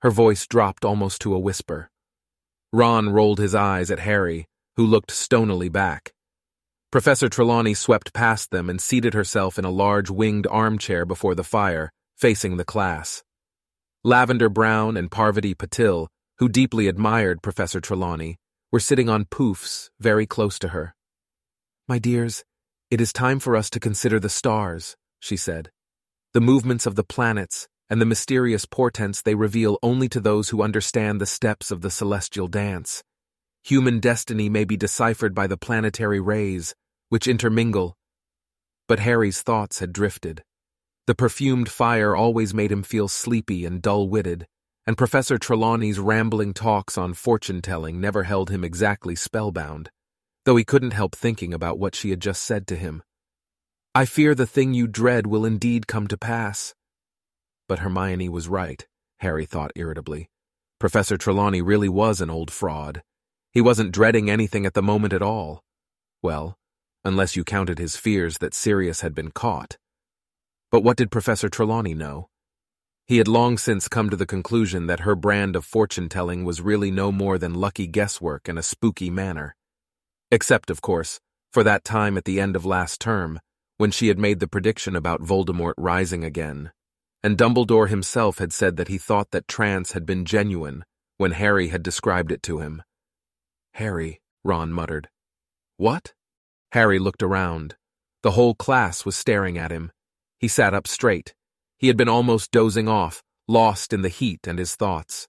Her 0.00 0.10
voice 0.10 0.44
dropped 0.48 0.84
almost 0.84 1.20
to 1.20 1.34
a 1.34 1.38
whisper. 1.38 1.90
Ron 2.72 3.10
rolled 3.10 3.38
his 3.38 3.54
eyes 3.54 3.88
at 3.88 4.00
Harry, 4.00 4.48
who 4.74 4.84
looked 4.84 5.12
stonily 5.12 5.68
back. 5.68 6.12
Professor 6.90 7.28
Trelawney 7.28 7.74
swept 7.74 8.12
past 8.12 8.50
them 8.50 8.68
and 8.68 8.80
seated 8.80 9.14
herself 9.14 9.60
in 9.60 9.64
a 9.64 9.70
large 9.70 10.10
winged 10.10 10.48
armchair 10.50 11.04
before 11.04 11.36
the 11.36 11.44
fire, 11.44 11.92
facing 12.22 12.56
the 12.56 12.64
class. 12.64 13.24
Lavender 14.04 14.48
Brown 14.48 14.96
and 14.96 15.10
Parvati 15.10 15.56
Patil, 15.56 16.06
who 16.38 16.48
deeply 16.48 16.86
admired 16.86 17.42
Professor 17.42 17.80
Trelawney, 17.80 18.36
were 18.70 18.78
sitting 18.78 19.08
on 19.08 19.24
poufs 19.24 19.90
very 19.98 20.24
close 20.24 20.56
to 20.60 20.68
her. 20.68 20.94
My 21.88 21.98
dears, 21.98 22.44
it 22.92 23.00
is 23.00 23.12
time 23.12 23.40
for 23.40 23.56
us 23.56 23.68
to 23.70 23.80
consider 23.80 24.20
the 24.20 24.28
stars, 24.28 24.94
she 25.18 25.36
said. 25.36 25.72
The 26.32 26.40
movements 26.40 26.86
of 26.86 26.94
the 26.94 27.02
planets 27.02 27.66
and 27.90 28.00
the 28.00 28.06
mysterious 28.06 28.66
portents 28.66 29.20
they 29.20 29.34
reveal 29.34 29.80
only 29.82 30.08
to 30.10 30.20
those 30.20 30.50
who 30.50 30.62
understand 30.62 31.20
the 31.20 31.26
steps 31.26 31.72
of 31.72 31.80
the 31.80 31.90
celestial 31.90 32.46
dance. 32.46 33.02
Human 33.64 33.98
destiny 33.98 34.48
may 34.48 34.62
be 34.64 34.76
deciphered 34.76 35.34
by 35.34 35.48
the 35.48 35.56
planetary 35.56 36.20
rays, 36.20 36.76
which 37.08 37.26
intermingle. 37.26 37.96
But 38.86 39.00
Harry's 39.00 39.42
thoughts 39.42 39.80
had 39.80 39.92
drifted. 39.92 40.44
The 41.06 41.14
perfumed 41.14 41.68
fire 41.68 42.14
always 42.14 42.54
made 42.54 42.72
him 42.72 42.82
feel 42.82 43.08
sleepy 43.08 43.64
and 43.64 43.82
dull-witted, 43.82 44.46
and 44.86 44.96
Professor 44.96 45.38
Trelawney's 45.38 45.98
rambling 45.98 46.54
talks 46.54 46.96
on 46.96 47.14
fortune-telling 47.14 48.00
never 48.00 48.22
held 48.22 48.50
him 48.50 48.64
exactly 48.64 49.14
spellbound 49.14 49.90
though 50.44 50.56
he 50.56 50.64
couldn't 50.64 50.92
help 50.92 51.14
thinking 51.14 51.54
about 51.54 51.78
what 51.78 51.94
she 51.94 52.10
had 52.10 52.20
just 52.20 52.42
said 52.42 52.66
to 52.66 52.76
him. 52.76 53.02
I 53.94 54.04
fear 54.04 54.34
the 54.34 54.46
thing 54.46 54.74
you 54.74 54.86
dread 54.86 55.26
will 55.26 55.44
indeed 55.44 55.86
come 55.86 56.06
to 56.08 56.16
pass. 56.16 56.74
But 57.68 57.80
Hermione 57.80 58.28
was 58.28 58.48
right, 58.48 58.86
Harry 59.20 59.46
thought 59.46 59.72
irritably. 59.76 60.30
Professor 60.80 61.16
Trelawney 61.16 61.62
really 61.62 61.88
was 61.88 62.20
an 62.20 62.30
old 62.30 62.50
fraud. 62.50 63.02
He 63.52 63.60
wasn't 63.60 63.92
dreading 63.92 64.30
anything 64.30 64.66
at 64.66 64.74
the 64.74 64.82
moment 64.82 65.12
at 65.12 65.22
all. 65.22 65.62
Well, 66.22 66.56
unless 67.04 67.36
you 67.36 67.44
counted 67.44 67.78
his 67.78 67.96
fears 67.96 68.38
that 68.38 68.54
Sirius 68.54 69.02
had 69.02 69.14
been 69.14 69.30
caught. 69.30 69.76
But 70.72 70.82
what 70.82 70.96
did 70.96 71.10
Professor 71.10 71.50
Trelawney 71.50 71.92
know? 71.92 72.30
He 73.06 73.18
had 73.18 73.28
long 73.28 73.58
since 73.58 73.88
come 73.88 74.08
to 74.08 74.16
the 74.16 74.24
conclusion 74.24 74.86
that 74.86 75.00
her 75.00 75.14
brand 75.14 75.54
of 75.54 75.66
fortune-telling 75.66 76.46
was 76.46 76.62
really 76.62 76.90
no 76.90 77.12
more 77.12 77.36
than 77.36 77.52
lucky 77.52 77.86
guesswork 77.86 78.48
in 78.48 78.56
a 78.56 78.62
spooky 78.62 79.10
manner. 79.10 79.54
Except, 80.30 80.70
of 80.70 80.80
course, 80.80 81.20
for 81.52 81.62
that 81.62 81.84
time 81.84 82.16
at 82.16 82.24
the 82.24 82.40
end 82.40 82.56
of 82.56 82.64
last 82.64 83.02
term, 83.02 83.38
when 83.76 83.90
she 83.90 84.08
had 84.08 84.18
made 84.18 84.40
the 84.40 84.48
prediction 84.48 84.96
about 84.96 85.20
Voldemort 85.20 85.74
rising 85.76 86.24
again, 86.24 86.72
and 87.22 87.36
Dumbledore 87.36 87.90
himself 87.90 88.38
had 88.38 88.52
said 88.52 88.78
that 88.78 88.88
he 88.88 88.96
thought 88.96 89.30
that 89.32 89.46
trance 89.46 89.92
had 89.92 90.06
been 90.06 90.24
genuine 90.24 90.84
when 91.18 91.32
Harry 91.32 91.68
had 91.68 91.82
described 91.82 92.32
it 92.32 92.42
to 92.44 92.60
him. 92.60 92.82
Harry, 93.74 94.22
Ron 94.42 94.72
muttered. 94.72 95.10
What? 95.76 96.14
Harry 96.72 96.98
looked 96.98 97.22
around. 97.22 97.76
The 98.22 98.30
whole 98.30 98.54
class 98.54 99.04
was 99.04 99.16
staring 99.16 99.58
at 99.58 99.70
him. 99.70 99.92
He 100.42 100.48
sat 100.48 100.74
up 100.74 100.88
straight. 100.88 101.34
He 101.78 101.86
had 101.86 101.96
been 101.96 102.08
almost 102.08 102.50
dozing 102.50 102.88
off, 102.88 103.22
lost 103.46 103.92
in 103.92 104.02
the 104.02 104.08
heat 104.08 104.40
and 104.48 104.58
his 104.58 104.74
thoughts. 104.74 105.28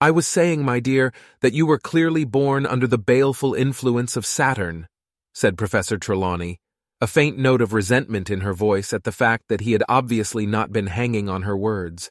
I 0.00 0.10
was 0.10 0.26
saying, 0.26 0.64
my 0.64 0.80
dear, 0.80 1.12
that 1.40 1.52
you 1.52 1.66
were 1.66 1.78
clearly 1.78 2.24
born 2.24 2.66
under 2.66 2.88
the 2.88 2.98
baleful 2.98 3.54
influence 3.54 4.16
of 4.16 4.26
Saturn, 4.26 4.88
said 5.32 5.56
Professor 5.56 5.98
Trelawney, 5.98 6.58
a 7.00 7.06
faint 7.06 7.38
note 7.38 7.62
of 7.62 7.72
resentment 7.72 8.28
in 8.28 8.40
her 8.40 8.52
voice 8.52 8.92
at 8.92 9.04
the 9.04 9.12
fact 9.12 9.44
that 9.48 9.60
he 9.60 9.70
had 9.70 9.84
obviously 9.88 10.46
not 10.46 10.72
been 10.72 10.88
hanging 10.88 11.28
on 11.28 11.42
her 11.42 11.56
words. 11.56 12.10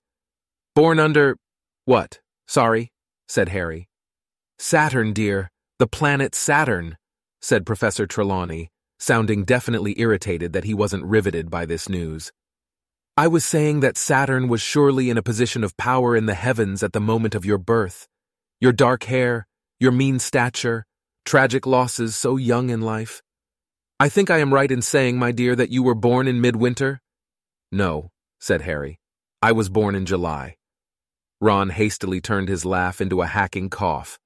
Born 0.75 0.99
under. 0.99 1.35
what? 1.83 2.21
Sorry, 2.47 2.89
said 3.27 3.49
Harry. 3.49 3.89
Saturn, 4.57 5.11
dear, 5.11 5.51
the 5.77 5.87
planet 5.87 6.35
Saturn, 6.35 6.95
said 7.41 7.65
Professor 7.65 8.07
Trelawney, 8.07 8.69
sounding 8.99 9.43
definitely 9.43 9.99
irritated 9.99 10.53
that 10.53 10.63
he 10.63 10.73
wasn't 10.73 11.03
riveted 11.03 11.49
by 11.49 11.65
this 11.65 11.87
news. 11.87 12.31
I 13.15 13.27
was 13.27 13.43
saying 13.43 13.79
that 13.79 13.97
Saturn 13.97 14.47
was 14.47 14.61
surely 14.61 15.09
in 15.09 15.17
a 15.17 15.23
position 15.23 15.63
of 15.63 15.77
power 15.77 16.15
in 16.15 16.25
the 16.25 16.35
heavens 16.35 16.83
at 16.83 16.93
the 16.93 16.99
moment 16.99 17.35
of 17.35 17.45
your 17.45 17.57
birth. 17.57 18.07
Your 18.61 18.71
dark 18.71 19.03
hair, 19.03 19.47
your 19.79 19.91
mean 19.91 20.19
stature, 20.19 20.85
tragic 21.25 21.65
losses 21.65 22.15
so 22.15 22.37
young 22.37 22.69
in 22.69 22.81
life. 22.81 23.21
I 23.99 24.09
think 24.09 24.29
I 24.29 24.37
am 24.37 24.53
right 24.53 24.71
in 24.71 24.81
saying, 24.81 25.17
my 25.17 25.31
dear, 25.31 25.55
that 25.55 25.71
you 25.71 25.81
were 25.81 25.95
born 25.95 26.27
in 26.27 26.41
midwinter? 26.41 27.01
No, 27.71 28.11
said 28.39 28.61
Harry. 28.61 28.99
I 29.41 29.51
was 29.51 29.69
born 29.69 29.95
in 29.95 30.05
July. 30.05 30.55
Ron 31.41 31.69
hastily 31.69 32.21
turned 32.21 32.49
his 32.49 32.65
laugh 32.65 33.01
into 33.01 33.21
a 33.21 33.27
hacking 33.27 33.69
cough. 33.69 34.19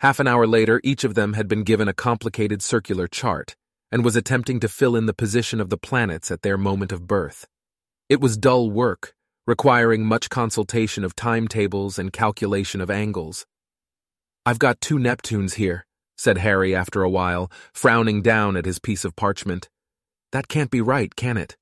Half 0.00 0.20
an 0.20 0.26
hour 0.26 0.46
later, 0.46 0.80
each 0.82 1.04
of 1.04 1.14
them 1.14 1.34
had 1.34 1.48
been 1.48 1.62
given 1.62 1.88
a 1.88 1.94
complicated 1.94 2.62
circular 2.62 3.06
chart 3.06 3.56
and 3.92 4.04
was 4.04 4.16
attempting 4.16 4.60
to 4.60 4.68
fill 4.68 4.96
in 4.96 5.06
the 5.06 5.14
position 5.14 5.60
of 5.60 5.70
the 5.70 5.76
planets 5.76 6.30
at 6.30 6.42
their 6.42 6.56
moment 6.56 6.92
of 6.92 7.06
birth. 7.06 7.46
It 8.08 8.20
was 8.20 8.36
dull 8.36 8.70
work, 8.70 9.14
requiring 9.46 10.04
much 10.04 10.30
consultation 10.30 11.04
of 11.04 11.16
timetables 11.16 11.98
and 11.98 12.12
calculation 12.12 12.80
of 12.80 12.90
angles. 12.90 13.46
I've 14.46 14.58
got 14.58 14.80
two 14.80 14.98
Neptunes 14.98 15.54
here, 15.54 15.86
said 16.16 16.38
Harry 16.38 16.74
after 16.74 17.02
a 17.02 17.10
while, 17.10 17.50
frowning 17.72 18.22
down 18.22 18.56
at 18.56 18.66
his 18.66 18.78
piece 18.78 19.04
of 19.04 19.16
parchment. 19.16 19.68
That 20.32 20.48
can't 20.48 20.70
be 20.70 20.80
right, 20.80 21.14
can 21.16 21.36
it? 21.36 21.56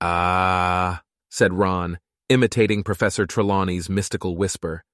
Ah, 0.00 1.02
said 1.30 1.52
Ron, 1.52 1.98
imitating 2.28 2.82
Professor 2.82 3.26
Trelawney's 3.26 3.88
mystical 3.90 4.36
whisper. 4.36 4.84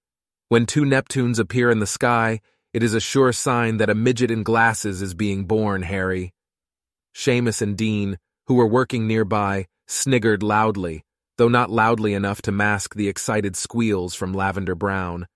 When 0.49 0.67
two 0.67 0.85
Neptunes 0.85 1.39
appear 1.39 1.71
in 1.71 1.79
the 1.79 1.87
sky, 1.87 2.41
it 2.73 2.83
is 2.83 2.95
a 2.95 3.00
sure 3.00 3.33
sign 3.33 3.76
that 3.76 3.91
a 3.91 3.95
midget 3.95 4.31
in 4.31 4.43
glasses 4.43 5.02
is 5.02 5.14
being 5.14 5.45
born, 5.45 5.83
Harry. 5.83 6.33
Seamus 7.14 7.61
and 7.61 7.76
Dean, 7.76 8.19
who 8.47 8.55
were 8.55 8.67
working 8.67 9.07
nearby, 9.07 9.67
sniggered 9.87 10.43
loudly, 10.43 11.05
though 11.37 11.49
not 11.49 11.71
loudly 11.71 12.14
enough 12.14 12.41
to 12.43 12.52
mask 12.52 12.95
the 12.95 13.09
excited 13.09 13.57
squeals 13.57 14.14
from 14.14 14.33
Lavender 14.33 14.75
Brown. 14.75 15.26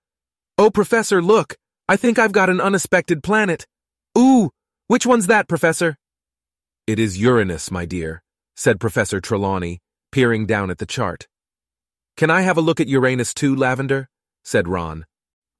Oh, 0.57 0.71
Professor, 0.71 1.21
look! 1.21 1.55
I 1.87 1.95
think 1.95 2.17
I've 2.17 2.31
got 2.31 2.49
an 2.49 2.59
unexpected 2.59 3.23
planet. 3.23 3.65
Ooh, 4.17 4.49
which 4.87 5.05
one's 5.05 5.27
that, 5.27 5.47
Professor? 5.47 5.95
It 6.87 6.99
is 6.99 7.19
Uranus, 7.19 7.69
my 7.69 7.85
dear, 7.85 8.23
said 8.55 8.79
Professor 8.79 9.21
Trelawney, 9.21 9.79
peering 10.11 10.45
down 10.45 10.71
at 10.71 10.79
the 10.79 10.85
chart. 10.85 11.27
Can 12.17 12.31
I 12.31 12.41
have 12.41 12.57
a 12.57 12.61
look 12.61 12.79
at 12.79 12.87
Uranus 12.87 13.33
too, 13.33 13.55
Lavender? 13.55 14.09
said 14.43 14.67
Ron. 14.67 15.05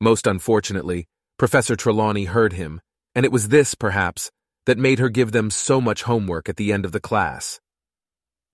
Most 0.02 0.26
unfortunately, 0.26 1.08
Professor 1.38 1.76
Trelawney 1.76 2.26
heard 2.26 2.54
him, 2.54 2.82
and 3.14 3.24
it 3.24 3.32
was 3.32 3.50
this, 3.50 3.76
perhaps, 3.76 4.32
that 4.66 4.80
made 4.80 4.98
her 4.98 5.08
give 5.08 5.32
them 5.32 5.52
so 5.52 5.80
much 5.80 6.04
homework 6.04 6.50
at 6.50 6.58
the 6.58 6.74
end 6.74 6.84
of 6.84 6.92
the 6.92 7.00
class. 7.00 7.60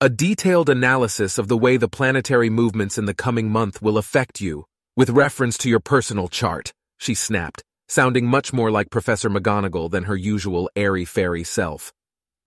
A 0.01 0.09
detailed 0.09 0.69
analysis 0.69 1.37
of 1.37 1.47
the 1.47 1.57
way 1.57 1.77
the 1.77 1.87
planetary 1.87 2.49
movements 2.49 2.97
in 2.97 3.05
the 3.05 3.13
coming 3.13 3.49
month 3.49 3.81
will 3.81 3.97
affect 3.97 4.41
you, 4.41 4.65
with 4.97 5.09
reference 5.09 5.57
to 5.59 5.69
your 5.69 5.79
personal 5.79 6.27
chart, 6.27 6.73
she 6.97 7.13
snapped, 7.13 7.63
sounding 7.87 8.27
much 8.27 8.51
more 8.51 8.69
like 8.69 8.89
Professor 8.89 9.29
McGonagall 9.29 9.89
than 9.89 10.03
her 10.03 10.17
usual 10.17 10.69
airy-fairy 10.75 11.45
self. 11.45 11.93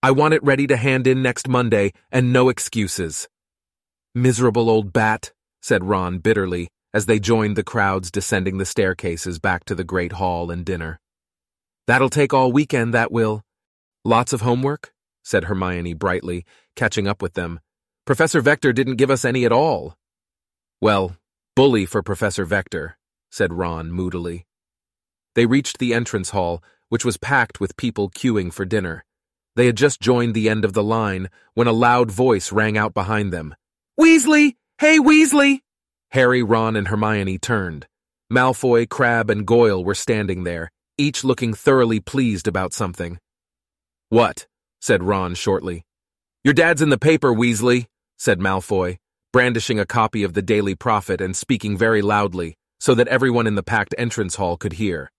I 0.03 0.11
want 0.11 0.35
it 0.35 0.43
ready 0.43 0.67
to 0.67 0.77
hand 0.77 1.07
in 1.07 1.23
next 1.23 1.47
Monday, 1.47 1.93
and 2.11 2.31
no 2.31 2.49
excuses. 2.49 3.27
Miserable 4.13 4.69
old 4.69 4.93
bat, 4.93 5.33
said 5.63 5.83
Ron 5.83 6.19
bitterly, 6.19 6.69
as 6.97 7.05
they 7.05 7.19
joined 7.19 7.55
the 7.55 7.63
crowds 7.63 8.09
descending 8.09 8.57
the 8.57 8.65
staircases 8.65 9.37
back 9.37 9.63
to 9.63 9.75
the 9.75 9.83
Great 9.83 10.13
Hall 10.13 10.49
and 10.49 10.65
dinner. 10.65 10.99
That'll 11.85 12.09
take 12.09 12.33
all 12.33 12.51
weekend, 12.51 12.91
that 12.95 13.11
will. 13.11 13.43
Lots 14.03 14.33
of 14.33 14.41
homework? 14.41 14.91
said 15.21 15.43
Hermione 15.43 15.93
brightly, 15.93 16.43
catching 16.75 17.07
up 17.07 17.21
with 17.21 17.35
them. 17.35 17.59
Professor 18.07 18.41
Vector 18.41 18.73
didn't 18.73 18.95
give 18.95 19.11
us 19.11 19.25
any 19.25 19.45
at 19.45 19.51
all. 19.51 19.95
Well, 20.81 21.15
bully 21.55 21.85
for 21.85 22.01
Professor 22.01 22.45
Vector, 22.45 22.97
said 23.29 23.53
Ron 23.53 23.91
moodily. 23.91 24.47
They 25.35 25.45
reached 25.45 25.77
the 25.77 25.93
entrance 25.93 26.31
hall, 26.31 26.63
which 26.89 27.05
was 27.05 27.17
packed 27.17 27.59
with 27.59 27.77
people 27.77 28.09
queuing 28.09 28.51
for 28.51 28.65
dinner. 28.65 29.05
They 29.55 29.67
had 29.67 29.77
just 29.77 30.01
joined 30.01 30.33
the 30.33 30.49
end 30.49 30.65
of 30.65 30.73
the 30.73 30.81
line 30.81 31.29
when 31.53 31.67
a 31.67 31.73
loud 31.73 32.09
voice 32.09 32.51
rang 32.51 32.75
out 32.75 32.95
behind 32.95 33.31
them. 33.31 33.53
Weasley! 33.99 34.55
Hey, 34.79 34.97
Weasley! 34.97 35.59
Harry, 36.11 36.43
Ron, 36.43 36.75
and 36.75 36.87
Hermione 36.87 37.37
turned. 37.37 37.87
Malfoy, 38.31 38.87
Crabbe, 38.87 39.29
and 39.29 39.45
Goyle 39.45 39.83
were 39.83 39.95
standing 39.95 40.43
there, 40.43 40.71
each 40.97 41.23
looking 41.23 41.53
thoroughly 41.53 41.99
pleased 41.99 42.47
about 42.47 42.73
something. 42.73 43.19
What? 44.09 44.47
said 44.81 45.03
Ron 45.03 45.35
shortly. 45.35 45.83
Your 46.43 46.53
dad's 46.53 46.81
in 46.81 46.89
the 46.89 46.97
paper, 46.97 47.33
Weasley, 47.33 47.87
said 48.17 48.39
Malfoy, 48.39 48.97
brandishing 49.33 49.79
a 49.79 49.85
copy 49.85 50.23
of 50.23 50.33
the 50.33 50.41
Daily 50.41 50.75
Prophet 50.75 51.21
and 51.21 51.35
speaking 51.35 51.77
very 51.77 52.01
loudly 52.01 52.55
so 52.79 52.93
that 52.95 53.07
everyone 53.07 53.47
in 53.47 53.55
the 53.55 53.63
packed 53.63 53.95
entrance 53.97 54.35
hall 54.35 54.57
could 54.57 54.73
hear. 54.73 55.11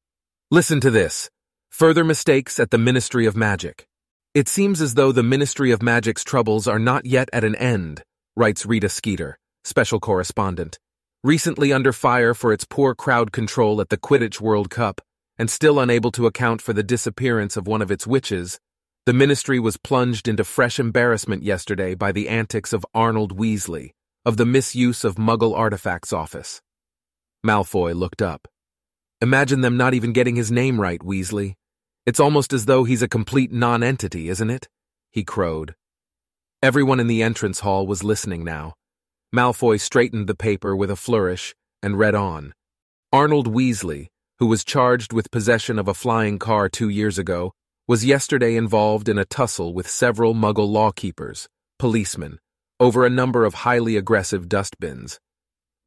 Listen 0.50 0.80
to 0.80 0.90
this. 0.90 1.28
Further 1.70 2.04
mistakes 2.04 2.58
at 2.58 2.70
the 2.70 2.78
Ministry 2.78 3.26
of 3.26 3.36
Magic. 3.36 3.86
It 4.34 4.48
seems 4.48 4.80
as 4.80 4.94
though 4.94 5.12
the 5.12 5.22
Ministry 5.22 5.70
of 5.70 5.82
Magic's 5.82 6.24
troubles 6.24 6.66
are 6.68 6.78
not 6.78 7.04
yet 7.04 7.28
at 7.32 7.44
an 7.44 7.54
end, 7.56 8.02
writes 8.36 8.64
Rita 8.64 8.88
Skeeter, 8.88 9.38
special 9.64 10.00
correspondent. 10.00 10.78
Recently 11.24 11.72
under 11.72 11.92
fire 11.92 12.34
for 12.34 12.52
its 12.52 12.64
poor 12.64 12.94
crowd 12.94 13.32
control 13.32 13.80
at 13.80 13.88
the 13.88 13.96
Quidditch 13.96 14.40
World 14.40 14.70
Cup, 14.70 15.00
and 15.38 15.50
still 15.50 15.78
unable 15.78 16.10
to 16.12 16.26
account 16.26 16.62
for 16.62 16.72
the 16.72 16.82
disappearance 16.82 17.56
of 17.56 17.66
one 17.66 17.82
of 17.82 17.90
its 17.90 18.06
witches, 18.06 18.58
the 19.06 19.12
ministry 19.12 19.58
was 19.58 19.76
plunged 19.76 20.28
into 20.28 20.44
fresh 20.44 20.78
embarrassment 20.78 21.42
yesterday 21.42 21.94
by 21.94 22.12
the 22.12 22.28
antics 22.28 22.72
of 22.72 22.84
Arnold 22.94 23.38
Weasley, 23.38 23.92
of 24.24 24.36
the 24.36 24.44
misuse 24.44 25.04
of 25.04 25.14
Muggle 25.14 25.56
Artifacts 25.56 26.12
Office. 26.12 26.60
Malfoy 27.46 27.94
looked 27.94 28.20
up. 28.20 28.46
Imagine 29.20 29.62
them 29.62 29.76
not 29.76 29.94
even 29.94 30.12
getting 30.12 30.36
his 30.36 30.52
name 30.52 30.80
right, 30.80 31.00
Weasley. 31.00 31.54
It's 32.04 32.20
almost 32.20 32.52
as 32.52 32.66
though 32.66 32.84
he's 32.84 33.02
a 33.02 33.08
complete 33.08 33.50
non-entity, 33.50 34.28
isn't 34.28 34.50
it? 34.50 34.68
He 35.10 35.24
crowed. 35.24 35.74
Everyone 36.62 37.00
in 37.00 37.06
the 37.06 37.22
entrance 37.22 37.60
hall 37.60 37.86
was 37.86 38.04
listening 38.04 38.44
now. 38.44 38.74
Malfoy 39.34 39.78
straightened 39.78 40.26
the 40.26 40.34
paper 40.34 40.74
with 40.74 40.90
a 40.90 40.96
flourish 40.96 41.54
and 41.82 41.98
read 41.98 42.14
on. 42.14 42.54
Arnold 43.12 43.46
Weasley, 43.46 44.06
who 44.38 44.46
was 44.46 44.64
charged 44.64 45.12
with 45.12 45.30
possession 45.30 45.78
of 45.78 45.86
a 45.86 45.92
flying 45.92 46.38
car 46.38 46.70
two 46.70 46.88
years 46.88 47.18
ago, 47.18 47.52
was 47.86 48.06
yesterday 48.06 48.56
involved 48.56 49.06
in 49.06 49.18
a 49.18 49.26
tussle 49.26 49.74
with 49.74 49.86
several 49.86 50.34
Muggle 50.34 50.70
lawkeepers, 50.70 51.46
policemen, 51.78 52.38
over 52.80 53.04
a 53.04 53.10
number 53.10 53.44
of 53.44 53.52
highly 53.52 53.96
aggressive 53.96 54.48
dustbins. 54.48 55.20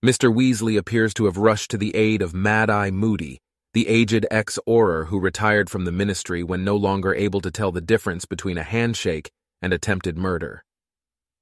Mr. 0.05 0.31
Weasley 0.31 0.77
appears 0.77 1.11
to 1.15 1.25
have 1.25 1.37
rushed 1.37 1.71
to 1.71 1.77
the 1.77 1.95
aid 1.95 2.21
of 2.21 2.35
Mad-Eye 2.35 2.91
Moody, 2.91 3.39
the 3.73 3.87
aged 3.87 4.27
ex-Auror 4.29 5.07
who 5.07 5.19
retired 5.19 5.67
from 5.67 5.85
the 5.85 5.91
ministry 5.91 6.43
when 6.43 6.63
no 6.63 6.75
longer 6.75 7.15
able 7.15 7.41
to 7.41 7.49
tell 7.49 7.71
the 7.71 7.81
difference 7.81 8.25
between 8.25 8.59
a 8.59 8.63
handshake 8.63 9.31
and 9.63 9.73
attempted 9.73 10.15
murder. 10.15 10.63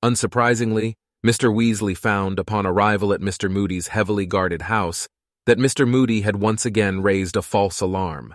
Unsurprisingly, 0.04 0.96
Mr. 1.26 1.54
Weasley 1.54 1.98
found, 1.98 2.40
upon 2.40 2.66
arrival 2.66 3.12
at 3.12 3.20
Mr. 3.20 3.52
Moody's 3.52 3.90
heavily 3.90 4.26
guarded 4.26 4.64
house, 4.64 5.10
that 5.46 5.58
Mr. 5.60 5.88
Moody 5.88 6.22
had 6.22 6.38
once 6.38 6.66
again 6.66 7.02
raised 7.02 7.36
a 7.36 7.42
false 7.42 7.82
alarm. 7.82 8.34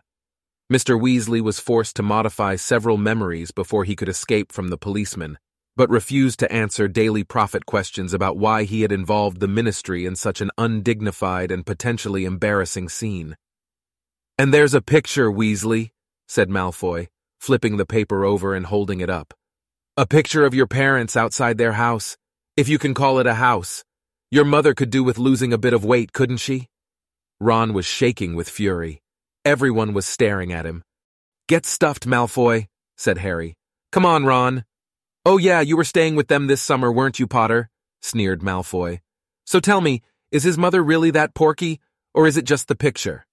Mr. 0.70 1.00
Weasley 1.00 1.40
was 1.40 1.60
forced 1.60 1.96
to 1.96 2.02
modify 2.02 2.56
several 2.56 2.98
memories 2.98 3.50
before 3.52 3.84
he 3.84 3.96
could 3.96 4.08
escape 4.08 4.52
from 4.52 4.68
the 4.68 4.76
policeman, 4.76 5.38
but 5.76 5.88
refused 5.88 6.38
to 6.40 6.52
answer 6.52 6.86
Daily 6.86 7.24
Prophet 7.24 7.64
questions 7.64 8.12
about 8.12 8.36
why 8.36 8.64
he 8.64 8.82
had 8.82 8.92
involved 8.92 9.40
the 9.40 9.48
ministry 9.48 10.04
in 10.04 10.14
such 10.14 10.40
an 10.40 10.50
undignified 10.58 11.50
and 11.50 11.64
potentially 11.64 12.24
embarrassing 12.24 12.90
scene. 12.90 13.36
And 14.38 14.52
there's 14.52 14.74
a 14.74 14.82
picture, 14.82 15.30
Weasley, 15.30 15.90
said 16.28 16.50
Malfoy, 16.50 17.08
flipping 17.40 17.76
the 17.76 17.86
paper 17.86 18.24
over 18.24 18.54
and 18.54 18.66
holding 18.66 19.00
it 19.00 19.10
up. 19.10 19.32
A 19.96 20.06
picture 20.06 20.44
of 20.44 20.54
your 20.54 20.66
parents 20.66 21.16
outside 21.16 21.56
their 21.56 21.72
house, 21.72 22.16
if 22.56 22.68
you 22.68 22.78
can 22.78 22.94
call 22.94 23.18
it 23.18 23.26
a 23.26 23.34
house. 23.34 23.84
Your 24.30 24.44
mother 24.44 24.74
could 24.74 24.90
do 24.90 25.02
with 25.02 25.18
losing 25.18 25.52
a 25.52 25.58
bit 25.58 25.72
of 25.72 25.84
weight, 25.84 26.12
couldn't 26.12 26.36
she? 26.36 26.68
Ron 27.40 27.72
was 27.72 27.84
shaking 27.84 28.36
with 28.36 28.48
fury. 28.48 29.02
Everyone 29.44 29.92
was 29.92 30.06
staring 30.06 30.52
at 30.52 30.64
him. 30.64 30.84
Get 31.48 31.66
stuffed, 31.66 32.06
Malfoy, 32.06 32.68
said 32.96 33.18
Harry. 33.18 33.56
Come 33.90 34.06
on, 34.06 34.24
Ron. 34.24 34.64
Oh 35.26 35.36
yeah, 35.36 35.60
you 35.60 35.76
were 35.76 35.84
staying 35.84 36.14
with 36.14 36.28
them 36.28 36.46
this 36.46 36.62
summer, 36.62 36.92
weren't 36.92 37.18
you, 37.18 37.26
Potter? 37.26 37.70
sneered 38.02 38.40
Malfoy. 38.40 39.00
So 39.44 39.58
tell 39.58 39.80
me, 39.80 40.02
is 40.30 40.44
his 40.44 40.56
mother 40.56 40.82
really 40.82 41.10
that 41.10 41.34
porky, 41.34 41.80
or 42.14 42.26
is 42.26 42.36
it 42.36 42.44
just 42.44 42.68
the 42.68 42.76
picture? 42.76 43.26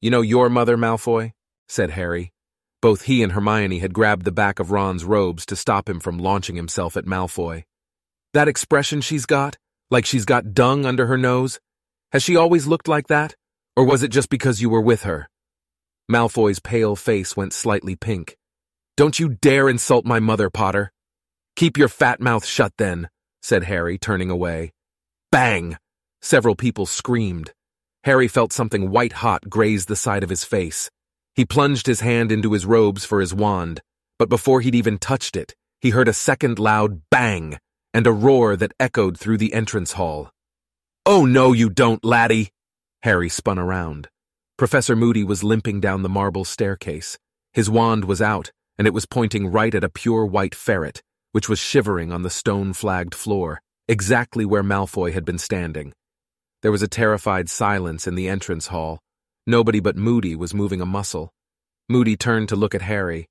You 0.00 0.10
know 0.10 0.22
your 0.22 0.50
mother, 0.50 0.76
Malfoy? 0.76 1.32
said 1.68 1.90
Harry. 1.90 2.32
Both 2.82 3.02
he 3.02 3.22
and 3.22 3.32
Hermione 3.32 3.78
had 3.78 3.94
grabbed 3.94 4.24
the 4.24 4.32
back 4.32 4.58
of 4.58 4.70
Ron's 4.70 5.04
robes 5.04 5.46
to 5.46 5.56
stop 5.56 5.88
him 5.88 6.00
from 6.00 6.18
launching 6.18 6.56
himself 6.56 6.96
at 6.96 7.04
Malfoy. 7.04 7.64
That 8.32 8.46
expression 8.46 9.00
she's 9.00 9.26
got, 9.26 9.56
like 9.90 10.06
she's 10.06 10.24
got 10.24 10.54
dung 10.54 10.86
under 10.86 11.06
her 11.06 11.18
nose, 11.18 11.58
has 12.12 12.22
she 12.22 12.36
always 12.36 12.66
looked 12.66 12.86
like 12.86 13.08
that? 13.08 13.34
Or 13.76 13.84
was 13.84 14.04
it 14.04 14.12
just 14.12 14.30
because 14.30 14.62
you 14.62 14.70
were 14.70 14.80
with 14.80 15.02
her? 15.02 15.28
Malfoy's 16.08 16.60
pale 16.60 16.94
face 16.94 17.36
went 17.36 17.52
slightly 17.52 17.96
pink. 17.96 18.36
Don't 18.96 19.18
you 19.18 19.30
dare 19.30 19.68
insult 19.68 20.04
my 20.04 20.20
mother, 20.20 20.48
Potter. 20.48 20.92
Keep 21.56 21.76
your 21.76 21.88
fat 21.88 22.20
mouth 22.20 22.44
shut 22.44 22.72
then, 22.78 23.08
said 23.42 23.64
Harry, 23.64 23.98
turning 23.98 24.30
away. 24.30 24.72
Bang! 25.32 25.76
Several 26.22 26.54
people 26.54 26.86
screamed. 26.86 27.52
Harry 28.04 28.28
felt 28.28 28.52
something 28.52 28.90
white 28.90 29.14
hot 29.14 29.48
graze 29.50 29.86
the 29.86 29.96
side 29.96 30.22
of 30.22 30.30
his 30.30 30.44
face. 30.44 30.88
He 31.34 31.44
plunged 31.44 31.86
his 31.86 32.00
hand 32.00 32.30
into 32.30 32.52
his 32.52 32.66
robes 32.66 33.04
for 33.04 33.20
his 33.20 33.34
wand, 33.34 33.80
but 34.18 34.28
before 34.28 34.60
he'd 34.60 34.74
even 34.74 34.98
touched 34.98 35.36
it, 35.36 35.54
he 35.80 35.90
heard 35.90 36.08
a 36.08 36.12
second 36.12 36.58
loud 36.60 37.02
bang 37.10 37.58
and 37.92 38.06
a 38.06 38.12
roar 38.12 38.56
that 38.56 38.72
echoed 38.78 39.18
through 39.18 39.38
the 39.38 39.54
entrance 39.54 39.92
hall. 39.92 40.30
Oh 41.06 41.26
no, 41.26 41.52
you 41.52 41.70
don't, 41.70 42.04
laddie! 42.04 42.50
Harry 43.02 43.28
spun 43.28 43.58
around. 43.58 44.08
Professor 44.58 44.94
Moody 44.94 45.24
was 45.24 45.42
limping 45.42 45.80
down 45.80 46.02
the 46.02 46.08
marble 46.08 46.44
staircase. 46.44 47.18
His 47.52 47.70
wand 47.70 48.04
was 48.04 48.20
out, 48.20 48.52
and 48.78 48.86
it 48.86 48.94
was 48.94 49.06
pointing 49.06 49.50
right 49.50 49.74
at 49.74 49.84
a 49.84 49.88
pure 49.88 50.26
white 50.26 50.54
ferret, 50.54 51.02
which 51.32 51.48
was 51.48 51.58
shivering 51.58 52.12
on 52.12 52.22
the 52.22 52.30
stone-flagged 52.30 53.14
floor, 53.14 53.60
exactly 53.88 54.44
where 54.44 54.62
Malfoy 54.62 55.12
had 55.12 55.24
been 55.24 55.38
standing. 55.38 55.92
There 56.62 56.70
was 56.70 56.82
a 56.82 56.88
terrified 56.88 57.48
silence 57.48 58.06
in 58.06 58.14
the 58.14 58.28
entrance 58.28 58.66
hall. 58.66 59.00
Nobody 59.46 59.80
but 59.80 59.96
Moody 59.96 60.36
was 60.36 60.52
moving 60.52 60.80
a 60.80 60.86
muscle. 60.86 61.32
Moody 61.88 62.16
turned 62.16 62.50
to 62.50 62.56
look 62.56 62.74
at 62.74 62.82
Harry. 62.82 63.26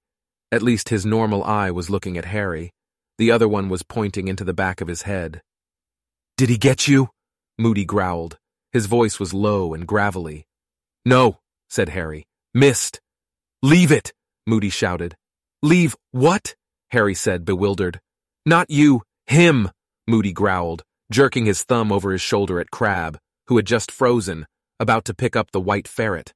At 0.51 0.63
least 0.63 0.89
his 0.89 1.05
normal 1.05 1.43
eye 1.43 1.69
was 1.69 1.91
looking 1.91 2.17
at 2.17 2.25
Harry. 2.25 2.71
The 3.19 3.31
other 3.31 3.49
one 3.49 3.67
was 3.67 3.83
pointing 3.83 4.29
into 4.29 4.45
the 4.45 4.53
back 4.53 4.79
of 4.79 4.87
his 4.87 5.01
head. 5.01 5.41
Did 6.37 6.47
he 6.47 6.57
get 6.57 6.87
you? 6.87 7.09
Moody 7.57 7.83
growled. 7.83 8.37
His 8.71 8.85
voice 8.85 9.19
was 9.19 9.33
low 9.33 9.73
and 9.73 9.85
gravelly. 9.85 10.47
No, 11.03 11.39
said 11.69 11.89
Harry. 11.89 12.27
Missed. 12.53 13.01
Leave 13.61 13.91
it, 13.91 14.13
Moody 14.47 14.69
shouted. 14.69 15.17
Leave 15.61 15.97
what? 16.11 16.55
Harry 16.91 17.13
said, 17.13 17.43
bewildered. 17.43 17.99
Not 18.45 18.69
you, 18.69 19.01
him, 19.27 19.69
Moody 20.07 20.31
growled, 20.31 20.83
jerking 21.11 21.45
his 21.45 21.63
thumb 21.63 21.91
over 21.91 22.13
his 22.13 22.21
shoulder 22.21 22.61
at 22.61 22.71
Crabbe, 22.71 23.17
who 23.47 23.57
had 23.57 23.65
just 23.67 23.91
frozen, 23.91 24.47
about 24.79 25.03
to 25.03 25.13
pick 25.13 25.35
up 25.35 25.51
the 25.51 25.59
white 25.59 25.89
ferret. 25.89 26.33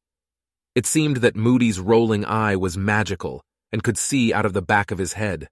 It 0.76 0.86
seemed 0.86 1.18
that 1.18 1.38
Moody's 1.38 1.80
rolling 1.80 2.26
eye 2.26 2.58
was 2.58 2.78
magical 2.78 3.42
and 3.72 3.84
could 3.84 3.98
see 3.98 4.34
out 4.34 4.46
of 4.46 4.52
the 4.52 4.62
back 4.62 4.92
of 4.92 4.98
his 4.98 5.14
head. 5.14 5.48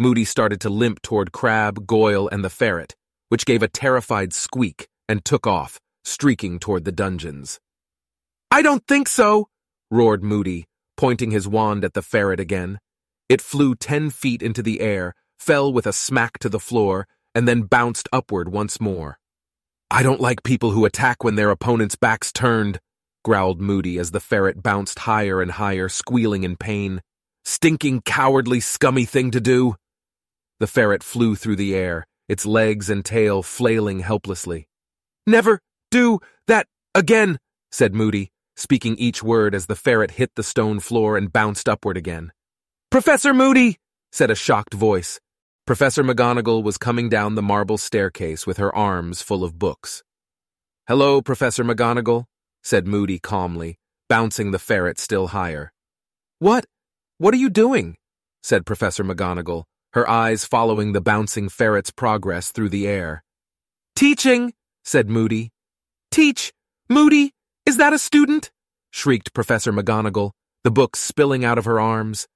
Moody 0.00 0.24
started 0.24 0.62
to 0.62 0.70
limp 0.70 1.02
toward 1.02 1.30
Crabbe, 1.30 1.86
Goyle, 1.86 2.26
and 2.32 2.42
the 2.42 2.48
ferret, 2.48 2.96
which 3.28 3.44
gave 3.44 3.62
a 3.62 3.68
terrified 3.68 4.32
squeak 4.32 4.88
and 5.06 5.22
took 5.22 5.46
off, 5.46 5.78
streaking 6.04 6.58
toward 6.58 6.86
the 6.86 6.90
dungeons. 6.90 7.60
I 8.50 8.62
don't 8.62 8.86
think 8.86 9.08
so, 9.08 9.48
roared 9.90 10.24
Moody, 10.24 10.64
pointing 10.96 11.32
his 11.32 11.46
wand 11.46 11.84
at 11.84 11.92
the 11.92 12.00
ferret 12.00 12.40
again. 12.40 12.78
It 13.28 13.42
flew 13.42 13.74
ten 13.74 14.08
feet 14.08 14.42
into 14.42 14.62
the 14.62 14.80
air, 14.80 15.14
fell 15.38 15.70
with 15.70 15.86
a 15.86 15.92
smack 15.92 16.38
to 16.38 16.48
the 16.48 16.58
floor, 16.58 17.06
and 17.34 17.46
then 17.46 17.64
bounced 17.64 18.08
upward 18.10 18.50
once 18.50 18.80
more. 18.80 19.18
I 19.90 20.02
don't 20.02 20.18
like 20.18 20.42
people 20.42 20.70
who 20.70 20.86
attack 20.86 21.22
when 21.22 21.34
their 21.34 21.50
opponent's 21.50 21.96
back's 21.96 22.32
turned, 22.32 22.80
growled 23.22 23.60
Moody 23.60 23.98
as 23.98 24.12
the 24.12 24.20
ferret 24.20 24.62
bounced 24.62 25.00
higher 25.00 25.42
and 25.42 25.50
higher, 25.50 25.90
squealing 25.90 26.42
in 26.42 26.56
pain. 26.56 27.02
Stinking, 27.44 28.00
cowardly, 28.00 28.60
scummy 28.60 29.04
thing 29.04 29.30
to 29.32 29.42
do. 29.42 29.74
The 30.60 30.66
ferret 30.66 31.02
flew 31.02 31.36
through 31.36 31.56
the 31.56 31.74
air, 31.74 32.06
its 32.28 32.44
legs 32.44 32.90
and 32.90 33.02
tail 33.02 33.42
flailing 33.42 34.00
helplessly. 34.00 34.68
Never, 35.26 35.60
do 35.90 36.20
that 36.46 36.66
again, 36.94 37.38
said 37.72 37.94
Moody, 37.94 38.30
speaking 38.56 38.94
each 38.96 39.22
word 39.22 39.54
as 39.54 39.66
the 39.66 39.74
ferret 39.74 40.12
hit 40.12 40.32
the 40.36 40.42
stone 40.42 40.78
floor 40.78 41.16
and 41.16 41.32
bounced 41.32 41.66
upward 41.66 41.96
again. 41.96 42.30
Professor 42.90 43.32
Moody, 43.32 43.78
said 44.12 44.30
a 44.30 44.34
shocked 44.34 44.74
voice. 44.74 45.18
Professor 45.66 46.04
McGonagall 46.04 46.62
was 46.62 46.76
coming 46.76 47.08
down 47.08 47.36
the 47.36 47.42
marble 47.42 47.78
staircase 47.78 48.46
with 48.46 48.58
her 48.58 48.74
arms 48.74 49.22
full 49.22 49.42
of 49.42 49.58
books. 49.58 50.02
Hello, 50.88 51.22
Professor 51.22 51.64
McGonagall, 51.64 52.24
said 52.62 52.86
Moody 52.86 53.18
calmly, 53.18 53.78
bouncing 54.08 54.50
the 54.50 54.58
ferret 54.58 54.98
still 54.98 55.28
higher. 55.28 55.72
What? 56.38 56.66
What 57.18 57.32
are 57.32 57.38
you 57.38 57.48
doing? 57.48 57.96
said 58.42 58.66
Professor 58.66 59.04
McGonagall, 59.04 59.64
her 59.92 60.08
eyes 60.08 60.44
following 60.44 60.92
the 60.92 61.00
bouncing 61.00 61.48
ferret's 61.48 61.90
progress 61.90 62.52
through 62.52 62.68
the 62.68 62.86
air. 62.86 63.24
Teaching, 63.96 64.52
said 64.84 65.08
Moody. 65.08 65.50
Teach! 66.10 66.52
Moody! 66.88 67.32
Is 67.66 67.76
that 67.76 67.92
a 67.92 67.98
student? 67.98 68.50
shrieked 68.90 69.32
Professor 69.34 69.72
McGonagall, 69.72 70.32
the 70.64 70.70
book 70.70 70.96
spilling 70.96 71.44
out 71.44 71.58
of 71.58 71.64
her 71.64 71.80
arms. 71.80 72.28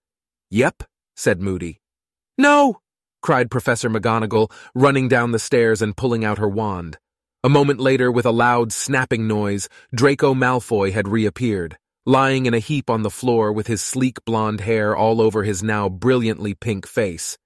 Yep, 0.50 0.84
said 1.16 1.40
Moody. 1.40 1.80
No! 2.36 2.80
cried 3.22 3.50
Professor 3.50 3.88
McGonagall, 3.88 4.50
running 4.74 5.08
down 5.08 5.32
the 5.32 5.38
stairs 5.38 5.80
and 5.80 5.96
pulling 5.96 6.24
out 6.24 6.38
her 6.38 6.48
wand. 6.48 6.98
A 7.42 7.48
moment 7.48 7.80
later, 7.80 8.10
with 8.10 8.26
a 8.26 8.30
loud 8.30 8.72
snapping 8.72 9.26
noise, 9.26 9.68
Draco 9.94 10.34
Malfoy 10.34 10.92
had 10.92 11.08
reappeared, 11.08 11.78
lying 12.04 12.46
in 12.46 12.54
a 12.54 12.58
heap 12.58 12.90
on 12.90 13.02
the 13.02 13.10
floor 13.10 13.52
with 13.52 13.66
his 13.66 13.80
sleek 13.80 14.24
blonde 14.24 14.60
hair 14.60 14.94
all 14.96 15.20
over 15.20 15.42
his 15.42 15.62
now 15.62 15.88
brilliantly 15.88 16.54
pink 16.54 16.86
face. 16.86 17.38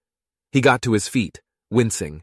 He 0.52 0.60
got 0.60 0.82
to 0.82 0.92
his 0.92 1.08
feet, 1.08 1.40
wincing. 1.70 2.22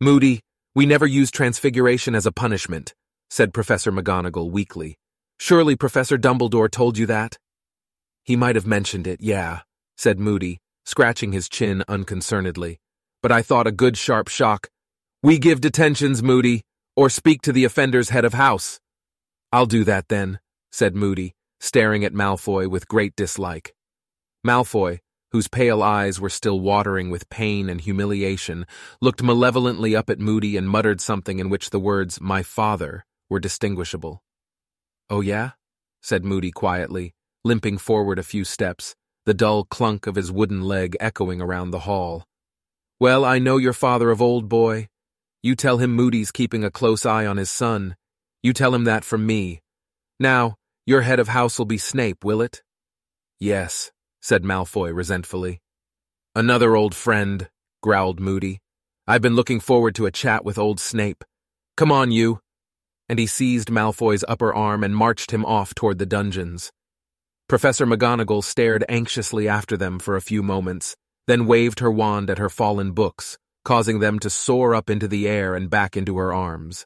Moody, 0.00 0.40
we 0.74 0.86
never 0.86 1.06
use 1.06 1.30
transfiguration 1.30 2.14
as 2.14 2.26
a 2.26 2.32
punishment, 2.32 2.94
said 3.30 3.54
Professor 3.54 3.92
McGonagall 3.92 4.50
weakly. 4.50 4.96
Surely 5.38 5.76
Professor 5.76 6.16
Dumbledore 6.16 6.70
told 6.70 6.96
you 6.96 7.06
that? 7.06 7.38
He 8.24 8.36
might 8.36 8.56
have 8.56 8.66
mentioned 8.66 9.06
it, 9.06 9.20
yeah, 9.20 9.60
said 9.96 10.18
Moody, 10.18 10.58
scratching 10.84 11.32
his 11.32 11.48
chin 11.48 11.84
unconcernedly. 11.88 12.78
But 13.22 13.32
I 13.32 13.42
thought 13.42 13.66
a 13.66 13.72
good 13.72 13.96
sharp 13.96 14.28
shock. 14.28 14.68
We 15.22 15.38
give 15.38 15.60
detentions, 15.60 16.22
Moody, 16.22 16.62
or 16.94 17.10
speak 17.10 17.42
to 17.42 17.52
the 17.52 17.64
offender's 17.64 18.10
head 18.10 18.24
of 18.24 18.34
house. 18.34 18.80
I'll 19.52 19.66
do 19.66 19.84
that 19.84 20.08
then, 20.08 20.40
said 20.72 20.94
Moody, 20.94 21.34
staring 21.60 22.04
at 22.04 22.12
Malfoy 22.12 22.68
with 22.68 22.88
great 22.88 23.14
dislike. 23.16 23.74
Malfoy, 24.46 25.00
whose 25.36 25.48
pale 25.48 25.82
eyes 25.82 26.18
were 26.18 26.30
still 26.30 26.58
watering 26.58 27.10
with 27.10 27.28
pain 27.28 27.68
and 27.68 27.82
humiliation, 27.82 28.64
looked 29.02 29.22
malevolently 29.22 29.94
up 29.94 30.08
at 30.08 30.18
Moody 30.18 30.56
and 30.56 30.66
muttered 30.66 30.98
something 30.98 31.38
in 31.38 31.50
which 31.50 31.68
the 31.68 31.78
words, 31.78 32.22
my 32.22 32.42
father, 32.42 33.04
were 33.28 33.38
distinguishable. 33.38 34.22
Oh, 35.10 35.20
yeah? 35.20 35.50
said 36.00 36.24
Moody 36.24 36.50
quietly, 36.50 37.12
limping 37.44 37.76
forward 37.76 38.18
a 38.18 38.22
few 38.22 38.44
steps, 38.44 38.94
the 39.26 39.34
dull 39.34 39.64
clunk 39.64 40.06
of 40.06 40.14
his 40.14 40.32
wooden 40.32 40.62
leg 40.62 40.96
echoing 41.00 41.42
around 41.42 41.70
the 41.70 41.80
hall. 41.80 42.24
Well, 42.98 43.22
I 43.22 43.38
know 43.38 43.58
your 43.58 43.74
father 43.74 44.10
of 44.10 44.22
old, 44.22 44.48
boy. 44.48 44.88
You 45.42 45.54
tell 45.54 45.76
him 45.76 45.94
Moody's 45.94 46.32
keeping 46.32 46.64
a 46.64 46.70
close 46.70 47.04
eye 47.04 47.26
on 47.26 47.36
his 47.36 47.50
son. 47.50 47.94
You 48.42 48.54
tell 48.54 48.74
him 48.74 48.84
that 48.84 49.04
from 49.04 49.26
me. 49.26 49.60
Now, 50.18 50.54
your 50.86 51.02
head 51.02 51.20
of 51.20 51.28
house 51.28 51.58
will 51.58 51.66
be 51.66 51.76
Snape, 51.76 52.24
will 52.24 52.40
it? 52.40 52.62
Yes, 53.38 53.92
said 54.26 54.42
Malfoy 54.42 54.92
resentfully. 54.92 55.60
Another 56.34 56.74
old 56.74 56.96
friend, 56.96 57.48
growled 57.80 58.18
Moody. 58.18 58.58
I've 59.06 59.22
been 59.22 59.36
looking 59.36 59.60
forward 59.60 59.94
to 59.94 60.06
a 60.06 60.10
chat 60.10 60.44
with 60.44 60.58
old 60.58 60.80
Snape. 60.80 61.22
Come 61.76 61.92
on, 61.92 62.10
you. 62.10 62.40
And 63.08 63.20
he 63.20 63.28
seized 63.28 63.68
Malfoy's 63.70 64.24
upper 64.26 64.52
arm 64.52 64.82
and 64.82 64.96
marched 64.96 65.30
him 65.30 65.44
off 65.44 65.76
toward 65.76 65.98
the 65.98 66.06
dungeons. 66.06 66.72
Professor 67.48 67.86
McGonagall 67.86 68.42
stared 68.42 68.84
anxiously 68.88 69.46
after 69.46 69.76
them 69.76 70.00
for 70.00 70.16
a 70.16 70.20
few 70.20 70.42
moments, 70.42 70.96
then 71.28 71.46
waved 71.46 71.78
her 71.78 71.92
wand 71.92 72.28
at 72.28 72.38
her 72.38 72.50
fallen 72.50 72.90
books, 72.90 73.38
causing 73.64 74.00
them 74.00 74.18
to 74.18 74.28
soar 74.28 74.74
up 74.74 74.90
into 74.90 75.06
the 75.06 75.28
air 75.28 75.54
and 75.54 75.70
back 75.70 75.96
into 75.96 76.18
her 76.18 76.34
arms. 76.34 76.84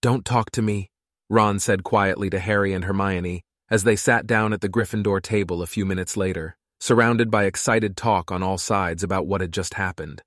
Don't 0.00 0.24
talk 0.24 0.52
to 0.52 0.62
me, 0.62 0.88
Ron 1.28 1.58
said 1.58 1.82
quietly 1.82 2.30
to 2.30 2.38
Harry 2.38 2.72
and 2.72 2.84
Hermione 2.84 3.42
as 3.70 3.84
they 3.84 3.96
sat 3.96 4.26
down 4.26 4.52
at 4.52 4.60
the 4.60 4.68
Gryffindor 4.68 5.22
table 5.22 5.62
a 5.62 5.66
few 5.66 5.86
minutes 5.86 6.16
later, 6.16 6.56
surrounded 6.80 7.30
by 7.30 7.44
excited 7.44 7.96
talk 7.96 8.30
on 8.30 8.42
all 8.42 8.58
sides 8.58 9.02
about 9.02 9.26
what 9.26 9.40
had 9.40 9.52
just 9.52 9.74
happened. 9.74 10.22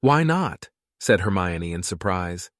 Why 0.00 0.22
not? 0.22 0.70
said 1.00 1.20
Hermione 1.20 1.72
in 1.72 1.82
surprise. 1.82 2.50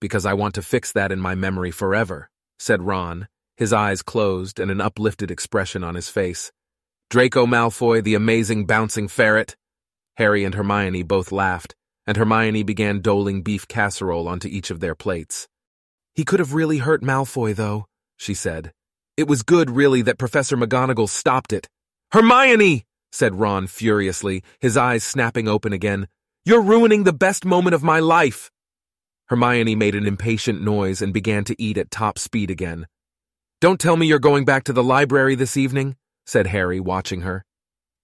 Because 0.00 0.26
I 0.26 0.34
want 0.34 0.54
to 0.56 0.62
fix 0.62 0.92
that 0.92 1.10
in 1.10 1.18
my 1.18 1.34
memory 1.34 1.70
forever, 1.70 2.30
said 2.58 2.82
Ron, 2.82 3.28
his 3.56 3.72
eyes 3.72 4.02
closed 4.02 4.60
and 4.60 4.70
an 4.70 4.80
uplifted 4.80 5.30
expression 5.30 5.82
on 5.82 5.94
his 5.94 6.08
face. 6.08 6.52
Draco 7.08 7.46
Malfoy, 7.46 8.02
the 8.02 8.14
amazing 8.14 8.66
bouncing 8.66 9.08
ferret, 9.08 9.56
Harry 10.16 10.44
and 10.44 10.54
Hermione 10.54 11.02
both 11.02 11.32
laughed, 11.32 11.74
and 12.06 12.16
Hermione 12.16 12.62
began 12.62 13.00
doling 13.00 13.42
beef 13.42 13.66
casserole 13.68 14.28
onto 14.28 14.48
each 14.48 14.70
of 14.70 14.80
their 14.80 14.94
plates. 14.94 15.48
He 16.14 16.24
could 16.24 16.40
have 16.40 16.54
really 16.54 16.78
hurt 16.78 17.02
Malfoy, 17.02 17.54
though, 17.54 17.86
she 18.16 18.34
said. 18.34 18.72
It 19.16 19.28
was 19.28 19.42
good, 19.42 19.70
really, 19.70 20.02
that 20.02 20.18
Professor 20.18 20.56
McGonagall 20.56 21.08
stopped 21.08 21.52
it. 21.52 21.68
Hermione! 22.12 22.84
said 23.10 23.40
Ron 23.40 23.66
furiously, 23.66 24.42
his 24.60 24.76
eyes 24.76 25.02
snapping 25.02 25.48
open 25.48 25.72
again. 25.72 26.06
You're 26.44 26.60
ruining 26.60 27.04
the 27.04 27.12
best 27.12 27.44
moment 27.44 27.74
of 27.74 27.82
my 27.82 27.98
life! 27.98 28.50
Hermione 29.28 29.74
made 29.74 29.94
an 29.94 30.06
impatient 30.06 30.62
noise 30.62 31.00
and 31.00 31.12
began 31.12 31.44
to 31.44 31.60
eat 31.60 31.78
at 31.78 31.90
top 31.90 32.18
speed 32.18 32.50
again. 32.50 32.86
Don't 33.60 33.80
tell 33.80 33.96
me 33.96 34.06
you're 34.06 34.18
going 34.18 34.44
back 34.44 34.64
to 34.64 34.72
the 34.72 34.84
library 34.84 35.34
this 35.34 35.56
evening, 35.56 35.96
said 36.26 36.48
Harry, 36.48 36.78
watching 36.78 37.22
her. 37.22 37.44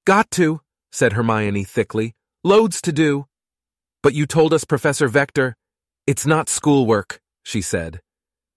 Got 0.06 0.30
to, 0.32 0.62
said 0.90 1.12
Hermione 1.12 1.64
thickly. 1.64 2.14
Loads 2.42 2.80
to 2.82 2.92
do. 2.92 3.26
But 4.02 4.14
you 4.14 4.26
told 4.26 4.52
us, 4.52 4.64
Professor 4.64 5.08
Vector. 5.08 5.56
It's 6.06 6.26
not 6.26 6.48
schoolwork, 6.48 7.20
she 7.44 7.60
said. 7.60 8.00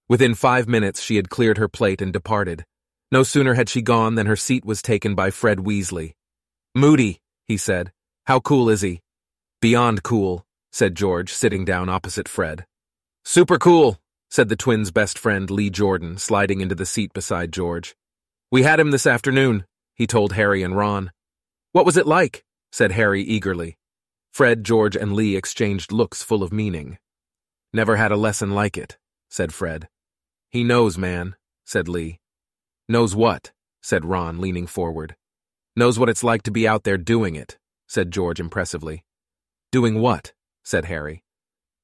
Within 0.07 0.35
five 0.35 0.67
minutes, 0.67 1.01
she 1.01 1.15
had 1.15 1.29
cleared 1.29 1.57
her 1.57 1.67
plate 1.67 2.01
and 2.01 2.13
departed. 2.13 2.65
No 3.11 3.23
sooner 3.23 3.55
had 3.55 3.69
she 3.69 3.81
gone 3.81 4.15
than 4.15 4.27
her 4.27 4.35
seat 4.35 4.63
was 4.63 4.81
taken 4.81 5.15
by 5.15 5.31
Fred 5.31 5.59
Weasley. 5.59 6.13
Moody, 6.75 7.21
he 7.47 7.57
said. 7.57 7.91
How 8.25 8.39
cool 8.39 8.69
is 8.69 8.81
he? 8.81 9.01
Beyond 9.61 10.03
cool, 10.03 10.45
said 10.71 10.95
George, 10.95 11.33
sitting 11.33 11.65
down 11.65 11.89
opposite 11.89 12.27
Fred. 12.27 12.65
Super 13.23 13.57
cool, 13.57 13.99
said 14.29 14.49
the 14.49 14.55
twins' 14.55 14.91
best 14.91 15.17
friend 15.17 15.49
Lee 15.49 15.69
Jordan, 15.69 16.17
sliding 16.17 16.61
into 16.61 16.75
the 16.75 16.85
seat 16.85 17.13
beside 17.13 17.51
George. 17.51 17.95
We 18.51 18.63
had 18.63 18.79
him 18.79 18.91
this 18.91 19.07
afternoon, 19.07 19.65
he 19.95 20.05
told 20.05 20.33
Harry 20.33 20.61
and 20.61 20.75
Ron. 20.75 21.11
What 21.71 21.85
was 21.85 21.97
it 21.97 22.05
like? 22.05 22.43
said 22.71 22.91
Harry 22.91 23.23
eagerly. 23.23 23.77
Fred, 24.31 24.63
George, 24.63 24.95
and 24.95 25.13
Lee 25.13 25.35
exchanged 25.35 25.91
looks 25.91 26.21
full 26.21 26.43
of 26.43 26.51
meaning. 26.51 26.97
Never 27.73 27.95
had 27.95 28.11
a 28.11 28.17
lesson 28.17 28.51
like 28.51 28.77
it, 28.77 28.97
said 29.29 29.53
Fred. 29.53 29.87
He 30.55 30.63
knows, 30.63 30.97
man, 30.97 31.35
said 31.65 31.89
Lee. 31.89 32.21
Knows 32.87 33.13
what? 33.13 33.51
said 33.81 34.05
Ron, 34.05 34.39
leaning 34.39 34.67
forward. 34.67 35.17
Knows 35.75 35.99
what 35.99 36.07
it's 36.07 36.23
like 36.23 36.43
to 36.43 36.49
be 36.49 36.65
out 36.65 36.85
there 36.85 36.97
doing 36.97 37.35
it, 37.35 37.57
said 37.89 38.09
George 38.09 38.39
impressively. 38.39 39.03
Doing 39.73 39.99
what? 39.99 40.31
said 40.63 40.85
Harry. 40.85 41.25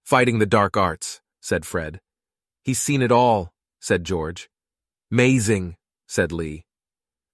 Fighting 0.06 0.40
the 0.40 0.46
dark 0.46 0.78
arts, 0.78 1.20
said 1.42 1.66
Fred. 1.66 2.00
He's 2.64 2.80
seen 2.80 3.02
it 3.02 3.12
all, 3.12 3.52
said 3.82 4.06
George. 4.06 4.50
Mazing, 5.10 5.76
said 6.08 6.32
Lee. 6.32 6.64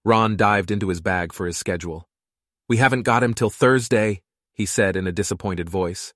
Ron 0.03 0.37
dived 0.37 0.71
into 0.71 0.89
his 0.89 1.01
bag 1.01 1.33
for 1.33 1.45
his 1.45 1.55
schedule. 1.55 2.09
We 2.67 2.77
haven't 2.77 3.03
got 3.03 3.21
him 3.21 3.35
till 3.35 3.51
Thursday, 3.51 4.23
he 4.55 4.65
said 4.65 4.95
in 4.95 5.05
a 5.05 5.11
disappointed 5.11 5.69
voice. 5.69 6.15